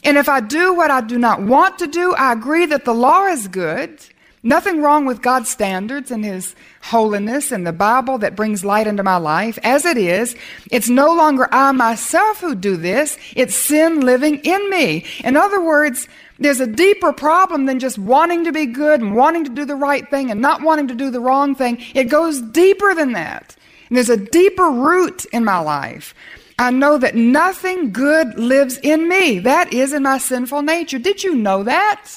And 0.03 0.17
if 0.17 0.27
I 0.27 0.39
do 0.39 0.73
what 0.73 0.91
I 0.91 1.01
do 1.01 1.17
not 1.17 1.41
want 1.41 1.79
to 1.79 1.87
do, 1.87 2.13
I 2.15 2.33
agree 2.33 2.65
that 2.65 2.85
the 2.85 2.93
law 2.93 3.27
is 3.27 3.47
good. 3.47 3.99
Nothing 4.43 4.81
wrong 4.81 5.05
with 5.05 5.21
God's 5.21 5.49
standards 5.49 6.09
and 6.09 6.25
His 6.25 6.55
holiness 6.81 7.51
and 7.51 7.65
the 7.65 7.71
Bible 7.71 8.17
that 8.19 8.35
brings 8.35 8.65
light 8.65 8.87
into 8.87 9.03
my 9.03 9.17
life. 9.17 9.59
As 9.61 9.85
it 9.85 9.97
is, 9.97 10.35
it's 10.71 10.89
no 10.89 11.13
longer 11.13 11.47
I 11.51 11.71
myself 11.73 12.41
who 12.41 12.55
do 12.55 12.75
this, 12.75 13.19
it's 13.35 13.55
sin 13.55 13.99
living 13.99 14.39
in 14.39 14.69
me. 14.71 15.05
In 15.23 15.37
other 15.37 15.63
words, 15.63 16.07
there's 16.39 16.59
a 16.59 16.65
deeper 16.65 17.13
problem 17.13 17.67
than 17.67 17.77
just 17.77 17.99
wanting 17.99 18.45
to 18.45 18.51
be 18.51 18.65
good 18.65 18.99
and 18.99 19.15
wanting 19.15 19.43
to 19.43 19.51
do 19.51 19.63
the 19.63 19.75
right 19.75 20.09
thing 20.09 20.31
and 20.31 20.41
not 20.41 20.63
wanting 20.63 20.87
to 20.87 20.95
do 20.95 21.11
the 21.11 21.19
wrong 21.19 21.53
thing. 21.53 21.77
It 21.93 22.05
goes 22.05 22.41
deeper 22.41 22.95
than 22.95 23.11
that. 23.11 23.55
And 23.89 23.97
there's 23.97 24.09
a 24.09 24.17
deeper 24.17 24.71
root 24.71 25.25
in 25.25 25.45
my 25.45 25.59
life. 25.59 26.15
I 26.61 26.69
know 26.69 26.99
that 26.99 27.15
nothing 27.15 27.91
good 27.91 28.37
lives 28.37 28.77
in 28.83 29.09
me. 29.09 29.39
That 29.39 29.73
is 29.73 29.93
in 29.93 30.03
my 30.03 30.19
sinful 30.19 30.61
nature. 30.61 30.99
Did 30.99 31.23
you 31.23 31.33
know 31.33 31.63
that? 31.63 32.07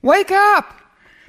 Wake 0.00 0.30
up. 0.30 0.72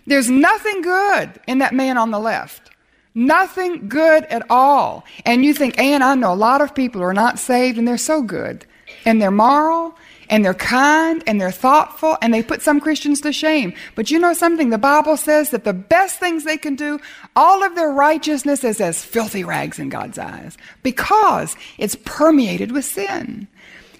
There's 0.07 0.29
nothing 0.29 0.81
good 0.81 1.37
in 1.47 1.57
that 1.57 1.73
man 1.73 1.97
on 1.97 2.11
the 2.11 2.19
left. 2.19 2.71
Nothing 3.13 3.89
good 3.89 4.23
at 4.25 4.49
all. 4.49 5.03
And 5.25 5.43
you 5.43 5.53
think, 5.53 5.77
Anne, 5.77 6.01
I 6.01 6.15
know 6.15 6.31
a 6.31 6.33
lot 6.33 6.61
of 6.61 6.73
people 6.73 7.03
are 7.03 7.13
not 7.13 7.39
saved 7.39 7.77
and 7.77 7.85
they're 7.85 7.97
so 7.97 8.21
good. 8.21 8.65
And 9.03 9.21
they're 9.21 9.31
moral 9.31 9.97
and 10.29 10.45
they're 10.45 10.53
kind 10.53 11.23
and 11.25 11.41
they're 11.41 11.51
thoughtful 11.51 12.17
and 12.21 12.33
they 12.33 12.43
put 12.43 12.61
some 12.61 12.79
Christians 12.79 13.21
to 13.21 13.33
shame. 13.33 13.73
But 13.95 14.11
you 14.11 14.19
know 14.19 14.33
something? 14.33 14.69
The 14.69 14.77
Bible 14.77 15.17
says 15.17 15.49
that 15.49 15.63
the 15.63 15.73
best 15.73 16.19
things 16.19 16.43
they 16.43 16.57
can 16.57 16.75
do, 16.75 16.99
all 17.35 17.63
of 17.63 17.75
their 17.75 17.91
righteousness 17.91 18.63
is 18.63 18.79
as 18.79 19.03
filthy 19.03 19.43
rags 19.43 19.79
in 19.79 19.89
God's 19.89 20.19
eyes 20.19 20.57
because 20.83 21.55
it's 21.77 21.97
permeated 22.05 22.71
with 22.71 22.85
sin. 22.85 23.47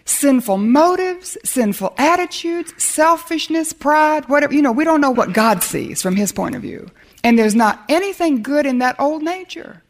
Sinful 0.06 0.58
motives, 0.58 1.38
sinful 1.44 1.94
attitudes, 1.98 2.74
selfishness, 2.82 3.74
pride, 3.74 4.28
whatever. 4.28 4.54
You 4.54 4.64
know, 4.64 4.72
we 4.72 4.84
don't 4.84 5.02
know 5.02 5.12
what 5.12 5.34
God 5.34 5.62
sees 5.62 6.02
from 6.02 6.16
His 6.16 6.32
point 6.32 6.56
of 6.56 6.64
view. 6.64 6.90
And 7.24 7.38
there's 7.38 7.56
not 7.56 7.84
anything 7.90 8.42
good 8.42 8.66
in 8.66 8.80
that 8.80 9.00
old 9.00 9.22
nature. 9.22 9.84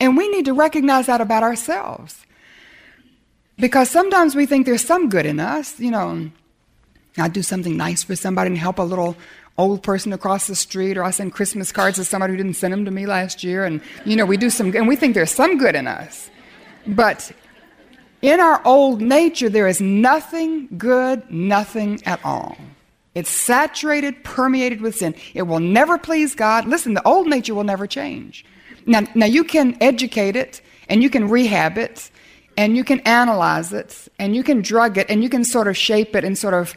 And 0.00 0.16
we 0.16 0.28
need 0.28 0.44
to 0.46 0.52
recognize 0.52 1.06
that 1.06 1.20
about 1.20 1.42
ourselves. 1.44 2.26
Because 3.62 3.88
sometimes 3.90 4.34
we 4.34 4.44
think 4.44 4.66
there's 4.66 4.84
some 4.84 5.08
good 5.08 5.24
in 5.24 5.38
us, 5.38 5.78
you 5.78 5.92
know. 5.92 6.32
I 7.16 7.28
do 7.28 7.42
something 7.42 7.76
nice 7.76 8.02
for 8.02 8.16
somebody 8.16 8.48
and 8.48 8.58
help 8.58 8.80
a 8.80 8.82
little 8.82 9.16
old 9.56 9.84
person 9.84 10.12
across 10.12 10.48
the 10.48 10.56
street, 10.56 10.98
or 10.98 11.04
I 11.04 11.12
send 11.12 11.32
Christmas 11.32 11.70
cards 11.70 11.96
to 11.98 12.04
somebody 12.04 12.32
who 12.32 12.38
didn't 12.38 12.54
send 12.54 12.72
them 12.72 12.84
to 12.86 12.90
me 12.90 13.06
last 13.06 13.44
year. 13.44 13.64
And, 13.64 13.80
you 14.04 14.16
know, 14.16 14.26
we 14.26 14.36
do 14.36 14.50
some, 14.50 14.74
and 14.74 14.88
we 14.88 14.96
think 14.96 15.14
there's 15.14 15.30
some 15.30 15.58
good 15.58 15.76
in 15.76 15.86
us. 15.86 16.28
But 16.88 17.30
in 18.20 18.40
our 18.40 18.60
old 18.64 19.00
nature, 19.00 19.48
there 19.48 19.68
is 19.68 19.80
nothing 19.80 20.66
good, 20.76 21.30
nothing 21.30 22.02
at 22.04 22.18
all. 22.24 22.56
It's 23.14 23.30
saturated, 23.30 24.24
permeated 24.24 24.80
with 24.80 24.96
sin. 24.96 25.14
It 25.34 25.42
will 25.42 25.60
never 25.60 25.98
please 25.98 26.34
God. 26.34 26.66
Listen, 26.66 26.94
the 26.94 27.06
old 27.06 27.28
nature 27.28 27.54
will 27.54 27.62
never 27.62 27.86
change. 27.86 28.44
Now, 28.86 29.02
now 29.14 29.26
you 29.26 29.44
can 29.44 29.76
educate 29.80 30.34
it, 30.34 30.60
and 30.88 31.00
you 31.00 31.08
can 31.08 31.28
rehab 31.28 31.78
it, 31.78 32.10
and 32.62 32.76
you 32.76 32.84
can 32.84 33.00
analyze 33.00 33.72
it, 33.72 34.06
and 34.20 34.36
you 34.36 34.44
can 34.44 34.62
drug 34.62 34.96
it, 34.96 35.10
and 35.10 35.20
you 35.20 35.28
can 35.28 35.42
sort 35.42 35.66
of 35.66 35.76
shape 35.76 36.14
it 36.14 36.22
and 36.22 36.38
sort 36.38 36.54
of, 36.54 36.76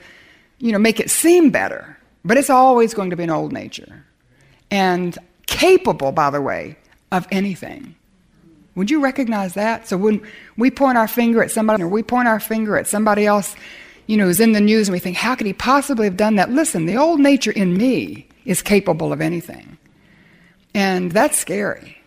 you 0.57 0.71
know, 0.71 0.79
make 0.79 0.99
it 0.99 1.11
seem 1.11 1.51
better. 1.51 1.95
But 2.23 2.37
it's 2.37 2.49
always 2.49 2.95
going 2.95 3.11
to 3.11 3.15
be 3.15 3.21
an 3.21 3.29
old 3.29 3.53
nature. 3.53 4.03
And 4.71 5.15
capable, 5.45 6.11
by 6.11 6.31
the 6.31 6.41
way, 6.41 6.75
of 7.11 7.27
anything. 7.29 7.93
Would 8.73 8.89
you 8.89 8.99
recognize 8.99 9.53
that? 9.53 9.87
So 9.87 9.95
when 9.95 10.25
we 10.57 10.71
point 10.71 10.97
our 10.97 11.07
finger 11.07 11.43
at 11.43 11.51
somebody 11.51 11.83
or 11.83 11.87
we 11.87 12.01
point 12.01 12.27
our 12.27 12.39
finger 12.39 12.77
at 12.77 12.87
somebody 12.87 13.27
else, 13.27 13.55
you 14.07 14.17
know, 14.17 14.25
who's 14.25 14.39
in 14.39 14.53
the 14.53 14.59
news 14.59 14.87
and 14.87 14.93
we 14.93 14.99
think, 14.99 15.17
how 15.17 15.35
could 15.35 15.45
he 15.45 15.53
possibly 15.53 16.07
have 16.07 16.17
done 16.17 16.35
that? 16.37 16.49
Listen, 16.49 16.87
the 16.87 16.97
old 16.97 17.19
nature 17.19 17.51
in 17.51 17.77
me 17.77 18.27
is 18.43 18.63
capable 18.63 19.13
of 19.13 19.21
anything. 19.21 19.77
And 20.73 21.11
that's 21.11 21.37
scary. 21.37 21.97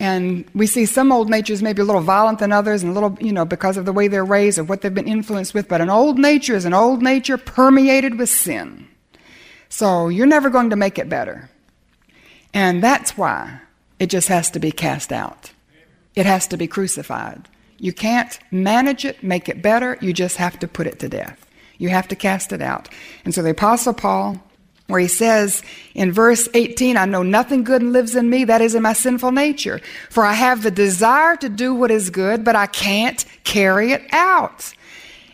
And 0.00 0.46
we 0.54 0.66
see 0.66 0.86
some 0.86 1.12
old 1.12 1.28
natures 1.28 1.62
maybe 1.62 1.82
a 1.82 1.84
little 1.84 2.00
violent 2.00 2.38
than 2.38 2.52
others 2.52 2.82
and 2.82 2.90
a 2.90 2.94
little, 2.94 3.18
you 3.20 3.32
know, 3.32 3.44
because 3.44 3.76
of 3.76 3.84
the 3.84 3.92
way 3.92 4.08
they're 4.08 4.24
raised 4.24 4.58
or 4.58 4.64
what 4.64 4.80
they've 4.80 4.94
been 4.94 5.06
influenced 5.06 5.52
with. 5.52 5.68
But 5.68 5.82
an 5.82 5.90
old 5.90 6.18
nature 6.18 6.56
is 6.56 6.64
an 6.64 6.72
old 6.72 7.02
nature 7.02 7.36
permeated 7.36 8.18
with 8.18 8.30
sin. 8.30 8.88
So 9.68 10.08
you're 10.08 10.26
never 10.26 10.48
going 10.48 10.70
to 10.70 10.76
make 10.76 10.98
it 10.98 11.10
better. 11.10 11.50
And 12.54 12.82
that's 12.82 13.18
why 13.18 13.60
it 13.98 14.08
just 14.08 14.28
has 14.28 14.50
to 14.52 14.58
be 14.58 14.72
cast 14.72 15.12
out. 15.12 15.52
It 16.16 16.24
has 16.24 16.46
to 16.48 16.56
be 16.56 16.66
crucified. 16.66 17.46
You 17.76 17.92
can't 17.92 18.38
manage 18.50 19.04
it, 19.04 19.22
make 19.22 19.50
it 19.50 19.60
better. 19.60 19.98
You 20.00 20.14
just 20.14 20.38
have 20.38 20.58
to 20.60 20.68
put 20.68 20.86
it 20.86 20.98
to 21.00 21.10
death. 21.10 21.46
You 21.76 21.90
have 21.90 22.08
to 22.08 22.16
cast 22.16 22.52
it 22.52 22.62
out. 22.62 22.88
And 23.24 23.34
so 23.34 23.42
the 23.42 23.50
Apostle 23.50 23.94
Paul, 23.94 24.42
where 24.90 25.00
he 25.00 25.08
says 25.08 25.62
in 25.94 26.12
verse 26.12 26.48
18, 26.54 26.96
I 26.96 27.04
know 27.06 27.22
nothing 27.22 27.64
good 27.64 27.82
lives 27.82 28.14
in 28.14 28.28
me, 28.28 28.44
that 28.44 28.60
is 28.60 28.74
in 28.74 28.82
my 28.82 28.92
sinful 28.92 29.32
nature. 29.32 29.80
For 30.10 30.24
I 30.24 30.34
have 30.34 30.62
the 30.62 30.70
desire 30.70 31.36
to 31.36 31.48
do 31.48 31.74
what 31.74 31.90
is 31.90 32.10
good, 32.10 32.44
but 32.44 32.56
I 32.56 32.66
can't 32.66 33.24
carry 33.44 33.92
it 33.92 34.02
out. 34.12 34.74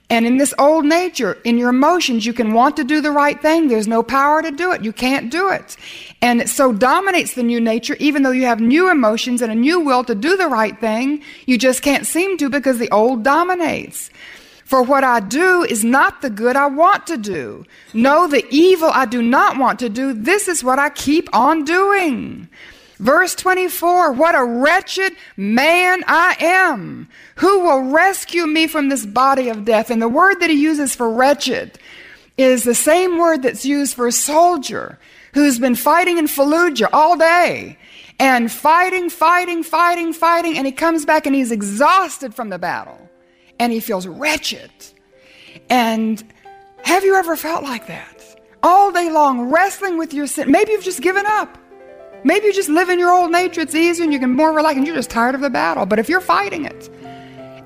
And 0.08 0.24
in 0.24 0.36
this 0.36 0.54
old 0.56 0.84
nature, 0.84 1.36
in 1.42 1.58
your 1.58 1.70
emotions, 1.70 2.24
you 2.24 2.32
can 2.32 2.52
want 2.52 2.76
to 2.76 2.84
do 2.84 3.00
the 3.00 3.10
right 3.10 3.40
thing. 3.42 3.66
There's 3.66 3.88
no 3.88 4.04
power 4.04 4.40
to 4.40 4.52
do 4.52 4.70
it. 4.70 4.84
You 4.84 4.92
can't 4.92 5.32
do 5.32 5.50
it. 5.50 5.76
And 6.22 6.40
it 6.40 6.48
so 6.48 6.72
dominates 6.72 7.34
the 7.34 7.42
new 7.42 7.60
nature, 7.60 7.96
even 7.98 8.22
though 8.22 8.30
you 8.30 8.44
have 8.44 8.60
new 8.60 8.88
emotions 8.88 9.42
and 9.42 9.50
a 9.50 9.54
new 9.54 9.80
will 9.80 10.04
to 10.04 10.14
do 10.14 10.36
the 10.36 10.46
right 10.46 10.78
thing, 10.78 11.22
you 11.46 11.58
just 11.58 11.82
can't 11.82 12.06
seem 12.06 12.36
to 12.38 12.48
because 12.48 12.78
the 12.78 12.90
old 12.92 13.24
dominates. 13.24 14.10
For 14.66 14.82
what 14.82 15.04
I 15.04 15.20
do 15.20 15.62
is 15.62 15.84
not 15.84 16.22
the 16.22 16.28
good 16.28 16.56
I 16.56 16.66
want 16.66 17.06
to 17.06 17.16
do. 17.16 17.64
No, 17.94 18.26
the 18.26 18.44
evil 18.50 18.90
I 18.92 19.06
do 19.06 19.22
not 19.22 19.58
want 19.58 19.78
to 19.78 19.88
do, 19.88 20.12
this 20.12 20.48
is 20.48 20.64
what 20.64 20.80
I 20.80 20.90
keep 20.90 21.32
on 21.32 21.62
doing. 21.64 22.48
Verse 22.98 23.36
24, 23.36 24.10
what 24.14 24.34
a 24.34 24.44
wretched 24.44 25.14
man 25.36 26.02
I 26.08 26.36
am. 26.40 27.08
Who 27.36 27.60
will 27.60 27.82
rescue 27.92 28.44
me 28.44 28.66
from 28.66 28.88
this 28.88 29.06
body 29.06 29.50
of 29.50 29.64
death? 29.64 29.88
And 29.88 30.02
the 30.02 30.08
word 30.08 30.40
that 30.40 30.50
he 30.50 30.60
uses 30.60 30.96
for 30.96 31.08
wretched 31.08 31.78
is 32.36 32.64
the 32.64 32.74
same 32.74 33.18
word 33.18 33.44
that's 33.44 33.64
used 33.64 33.94
for 33.94 34.08
a 34.08 34.12
soldier 34.12 34.98
who's 35.32 35.60
been 35.60 35.76
fighting 35.76 36.18
in 36.18 36.26
Fallujah 36.26 36.88
all 36.92 37.16
day 37.16 37.78
and 38.18 38.50
fighting, 38.50 39.10
fighting, 39.10 39.62
fighting, 39.62 40.12
fighting, 40.12 40.58
and 40.58 40.66
he 40.66 40.72
comes 40.72 41.04
back 41.04 41.24
and 41.24 41.36
he's 41.36 41.52
exhausted 41.52 42.34
from 42.34 42.48
the 42.48 42.58
battle 42.58 43.06
and 43.58 43.72
he 43.72 43.80
feels 43.80 44.06
wretched. 44.06 44.70
And 45.70 46.22
have 46.84 47.04
you 47.04 47.14
ever 47.16 47.36
felt 47.36 47.62
like 47.62 47.86
that? 47.86 48.22
All 48.62 48.92
day 48.92 49.10
long, 49.10 49.50
wrestling 49.50 49.98
with 49.98 50.12
your 50.14 50.26
sin. 50.26 50.50
Maybe 50.50 50.72
you've 50.72 50.84
just 50.84 51.02
given 51.02 51.24
up. 51.26 51.58
Maybe 52.24 52.46
you 52.46 52.52
just 52.52 52.68
live 52.68 52.88
in 52.88 52.98
your 52.98 53.12
old 53.12 53.30
nature, 53.30 53.60
it's 53.60 53.74
easier 53.74 54.02
and 54.02 54.12
you 54.12 54.18
can 54.18 54.32
more 54.32 54.52
relax 54.52 54.76
and 54.76 54.86
you're 54.86 54.96
just 54.96 55.10
tired 55.10 55.34
of 55.34 55.40
the 55.40 55.50
battle. 55.50 55.86
But 55.86 55.98
if 55.98 56.08
you're 56.08 56.20
fighting 56.20 56.64
it 56.64 56.90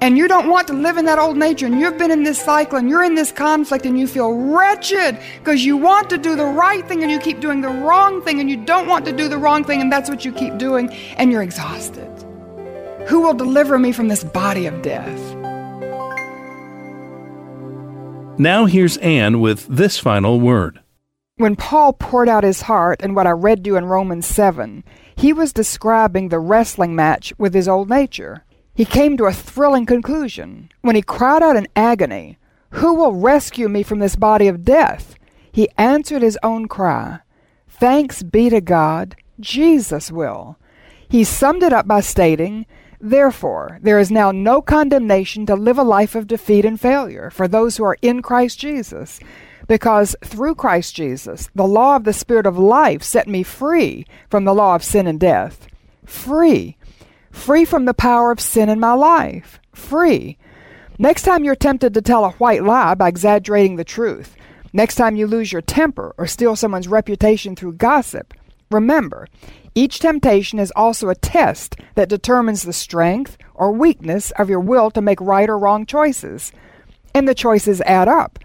and 0.03 0.19
you 0.19 0.29
don't 0.29 0.49
want 0.49 0.67
to 0.69 0.75
live 0.75 0.99
in 0.99 1.05
that 1.07 1.19
old 1.19 1.37
nature 1.37 1.67
and 1.67 1.81
you've 1.81 1.97
been 1.97 2.11
in 2.11 2.25
this 2.25 2.43
cycle 2.43 2.77
and 2.77 2.89
you're 2.89 3.05
in 3.05 3.15
this 3.15 3.33
conflict 3.33 3.87
and 3.87 3.99
you 3.99 4.07
feel 4.07 4.33
wretched 4.35 5.19
because 5.39 5.65
you 5.65 5.77
want 5.77 6.11
to 6.11 6.19
do 6.19 6.37
the 6.37 6.45
right 6.45 6.87
thing 6.87 7.03
and 7.03 7.11
you 7.11 7.19
keep 7.19 7.41
doing 7.41 7.61
the 7.61 7.69
wrong 7.69 8.23
thing 8.23 8.41
and 8.41 8.51
you 8.51 8.57
don't 8.57 8.87
want 8.87 9.05
to 9.07 9.13
do 9.13 9.29
the 9.29 9.39
wrong 9.39 9.65
thing 9.65 9.81
and 9.81 9.91
that's 9.91 10.11
what 10.11 10.25
you 10.25 10.33
keep 10.33 10.59
doing 10.59 10.93
and 11.17 11.33
you're 11.33 11.43
exhausted. 11.43 12.11
Who 13.09 13.21
will 13.21 13.35
deliver 13.35 13.79
me 13.79 13.93
from 13.93 14.09
this 14.09 14.25
body 14.25 14.67
of 14.67 14.83
death? 14.83 15.40
Now 18.41 18.65
here's 18.65 18.97
Anne 18.97 19.43
with 19.43 19.67
this 19.67 19.99
final 19.99 20.41
word. 20.41 20.81
When 21.37 21.57
Paul 21.57 21.93
poured 21.93 22.27
out 22.27 22.43
his 22.43 22.63
heart 22.63 23.03
in 23.03 23.13
what 23.13 23.27
I 23.27 23.33
read 23.33 23.67
you 23.67 23.77
in 23.77 23.85
Romans 23.85 24.25
7, 24.25 24.83
he 25.15 25.31
was 25.31 25.53
describing 25.53 26.31
the 26.31 26.39
wrestling 26.39 26.97
match 26.97 27.35
with 27.37 27.53
his 27.53 27.69
old 27.69 27.91
nature. 27.91 28.47
He 28.73 28.87
came 28.87 29.19
to 29.19 29.27
a 29.27 29.33
thrilling 29.35 29.85
conclusion. 29.85 30.71
When 30.81 30.97
he 30.97 31.03
cried 31.03 31.43
out 31.43 31.57
in 31.57 31.69
agony, 31.77 32.39
Who 32.71 32.95
will 32.95 33.13
rescue 33.13 33.69
me 33.69 33.83
from 33.83 33.99
this 33.99 34.17
body 34.17 34.49
of 34.49 34.65
death? 34.65 35.17
He 35.53 35.69
answered 35.77 36.23
his 36.23 36.39
own 36.43 36.67
cry, 36.67 37.19
Thanks 37.69 38.23
be 38.23 38.49
to 38.49 38.63
God, 38.63 39.17
Jesus 39.39 40.11
will. 40.11 40.57
He 41.11 41.25
summed 41.25 41.63
it 41.63 41.75
up 41.75 41.87
by 41.87 42.01
stating, 42.01 42.65
Therefore, 43.01 43.79
there 43.83 43.99
is 43.99 44.11
now 44.11 44.31
no 44.31 44.61
condemnation 44.61 45.47
to 45.47 45.55
live 45.55 45.79
a 45.79 45.83
life 45.83 46.15
of 46.15 46.27
defeat 46.27 46.65
and 46.65 46.79
failure 46.79 47.31
for 47.31 47.49
those 47.49 47.77
who 47.77 47.85
are 47.85 47.97
in 48.03 48.21
Christ 48.21 48.59
Jesus 48.59 49.21
because 49.71 50.17
through 50.25 50.57
Christ 50.57 50.97
Jesus, 50.97 51.49
the 51.55 51.65
law 51.65 51.95
of 51.95 52.03
the 52.03 52.13
Spirit 52.13 52.45
of 52.45 52.59
life 52.59 53.05
set 53.05 53.29
me 53.29 53.45
free 53.45 54.05
from 54.29 54.45
the 54.45 54.53
law 54.53 54.75
of 54.75 54.83
sin 54.83 55.07
and 55.07 55.21
death. 55.21 55.69
Free. 56.05 56.77
Free 57.31 57.65
from 57.65 57.85
the 57.85 57.95
power 57.95 58.33
of 58.33 58.41
sin 58.41 58.69
in 58.69 58.81
my 58.81 58.95
life. 58.95 59.61
Free. 59.73 60.37
Next 60.99 61.23
time 61.23 61.45
you're 61.45 61.55
tempted 61.55 61.95
to 61.95 62.03
tell 62.03 62.25
a 62.25 62.33
white 62.33 62.65
lie 62.65 62.97
by 62.97 63.07
exaggerating 63.07 63.77
the 63.77 63.85
truth, 63.85 64.35
next 64.73 64.97
time 64.97 65.15
you 65.15 65.29
lose 65.29 65.53
your 65.53 65.63
temper 65.63 66.17
or 66.19 66.27
steal 66.27 66.57
someone's 66.57 66.89
reputation 66.89 67.55
through 67.55 67.75
gossip, 67.75 68.35
remember, 68.71 69.29
each 69.75 70.01
temptation 70.01 70.59
is 70.59 70.73
also 70.75 71.09
a 71.09 71.15
test 71.15 71.77
that 71.95 72.09
determines 72.09 72.63
the 72.63 72.73
strength 72.73 73.39
or 73.55 73.73
weakness 73.73 74.31
of 74.33 74.51
your 74.51 74.61
will 74.61 74.91
to 74.91 75.01
make 75.01 75.21
right 75.21 75.49
or 75.49 75.59
wrong 75.59 75.87
choices. 75.87 76.53
And 77.15 77.29
the 77.29 77.35
choices 77.35 77.81
add 77.83 78.09
up. 78.09 78.39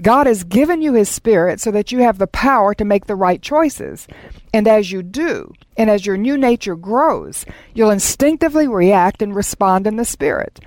God 0.00 0.28
has 0.28 0.44
given 0.44 0.80
you 0.80 0.94
His 0.94 1.08
Spirit 1.08 1.60
so 1.60 1.72
that 1.72 1.90
you 1.90 1.98
have 1.98 2.18
the 2.18 2.28
power 2.28 2.72
to 2.74 2.84
make 2.84 3.06
the 3.06 3.16
right 3.16 3.42
choices. 3.42 4.06
And 4.54 4.68
as 4.68 4.92
you 4.92 5.02
do, 5.02 5.52
and 5.76 5.90
as 5.90 6.06
your 6.06 6.16
new 6.16 6.38
nature 6.38 6.76
grows, 6.76 7.44
you'll 7.74 7.90
instinctively 7.90 8.68
react 8.68 9.22
and 9.22 9.34
respond 9.34 9.88
in 9.88 9.96
the 9.96 10.04
Spirit. 10.04 10.60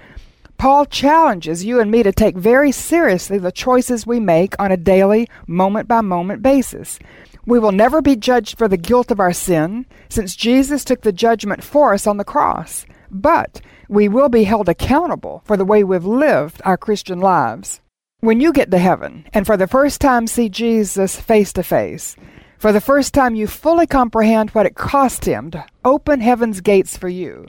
Paul 0.57 0.85
challenges 0.85 1.63
you 1.63 1.79
and 1.79 1.89
me 1.89 2.03
to 2.03 2.11
take 2.11 2.35
very 2.35 2.71
seriously 2.71 3.37
the 3.37 3.51
choices 3.51 4.05
we 4.05 4.19
make 4.19 4.53
on 4.59 4.71
a 4.71 4.77
daily, 4.77 5.27
moment 5.47 5.87
by 5.87 6.01
moment 6.01 6.43
basis. 6.43 6.99
We 7.45 7.59
will 7.59 7.71
never 7.71 8.01
be 8.01 8.15
judged 8.15 8.57
for 8.57 8.67
the 8.67 8.77
guilt 8.77 9.11
of 9.11 9.19
our 9.19 9.33
sin, 9.33 9.85
since 10.09 10.35
Jesus 10.35 10.83
took 10.83 11.01
the 11.01 11.11
judgment 11.11 11.63
for 11.63 11.93
us 11.93 12.05
on 12.05 12.17
the 12.17 12.23
cross. 12.23 12.85
But 13.09 13.61
we 13.89 14.07
will 14.07 14.29
be 14.29 14.43
held 14.43 14.69
accountable 14.69 15.41
for 15.45 15.57
the 15.57 15.65
way 15.65 15.83
we've 15.83 16.05
lived 16.05 16.61
our 16.63 16.77
Christian 16.77 17.19
lives. 17.19 17.81
When 18.19 18.39
you 18.39 18.53
get 18.53 18.69
to 18.71 18.77
heaven 18.77 19.25
and 19.33 19.45
for 19.47 19.57
the 19.57 19.67
first 19.67 19.99
time 19.99 20.27
see 20.27 20.47
Jesus 20.47 21.19
face 21.19 21.51
to 21.53 21.63
face, 21.63 22.15
for 22.59 22.71
the 22.71 22.79
first 22.79 23.13
time 23.13 23.33
you 23.33 23.47
fully 23.47 23.87
comprehend 23.87 24.51
what 24.51 24.67
it 24.67 24.75
cost 24.75 25.25
him 25.25 25.49
to 25.51 25.65
open 25.83 26.21
heaven's 26.21 26.61
gates 26.61 26.95
for 26.95 27.09
you, 27.09 27.47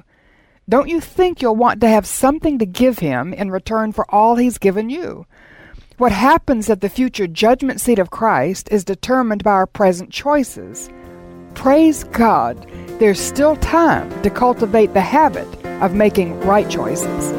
don't 0.69 0.89
you 0.89 1.01
think 1.01 1.43
you'll 1.43 1.55
want 1.55 1.83
to 1.83 1.89
have 1.89 2.07
something 2.07 2.59
to 2.59 2.65
give 2.65 3.01
him 3.01 3.35
in 3.35 3.51
return 3.51 3.93
for 3.93 4.11
all 4.13 4.37
he's 4.37 4.57
given 4.57 4.89
you? 4.89 5.27
What 6.03 6.11
happens 6.11 6.69
at 6.69 6.81
the 6.81 6.89
future 6.89 7.29
judgment 7.29 7.81
seat 7.81 8.01
of 8.01 8.11
Christ 8.11 8.69
is 8.73 8.85
determined 8.85 9.45
by 9.45 9.53
our 9.53 9.69
present 9.69 10.11
choices. 10.11 10.91
Praise 11.55 12.03
God, 12.03 12.59
there's 12.99 13.21
still 13.21 13.55
time 13.55 14.11
to 14.23 14.29
cultivate 14.29 14.95
the 14.95 15.01
habit 15.01 15.47
of 15.81 15.95
making 15.95 16.41
right 16.41 16.69
choices. 16.69 17.31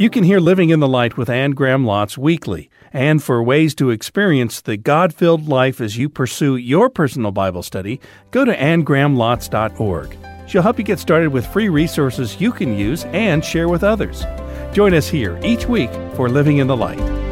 You 0.00 0.10
can 0.10 0.24
hear 0.24 0.40
Living 0.40 0.70
in 0.70 0.80
the 0.80 0.88
Light 0.88 1.16
with 1.16 1.30
Anne 1.30 1.52
Graham 1.52 1.84
Lotz 1.84 2.18
weekly. 2.18 2.68
And 2.92 3.22
for 3.22 3.40
ways 3.40 3.76
to 3.76 3.90
experience 3.90 4.60
the 4.60 4.76
God 4.76 5.14
filled 5.14 5.46
life 5.46 5.80
as 5.80 5.96
you 5.96 6.08
pursue 6.08 6.56
your 6.56 6.90
personal 6.90 7.30
Bible 7.30 7.62
study, 7.62 8.00
go 8.32 8.44
to 8.44 8.56
annegrahamlotz.org. 8.56 10.16
She'll 10.48 10.62
help 10.62 10.78
you 10.78 10.84
get 10.84 10.98
started 10.98 11.28
with 11.28 11.46
free 11.46 11.68
resources 11.68 12.40
you 12.40 12.50
can 12.50 12.76
use 12.76 13.04
and 13.04 13.44
share 13.44 13.68
with 13.68 13.84
others. 13.84 14.24
Join 14.72 14.94
us 14.94 15.08
here 15.08 15.38
each 15.42 15.66
week 15.66 15.90
for 16.14 16.28
Living 16.28 16.58
in 16.58 16.66
the 16.66 16.76
Light. 16.76 17.27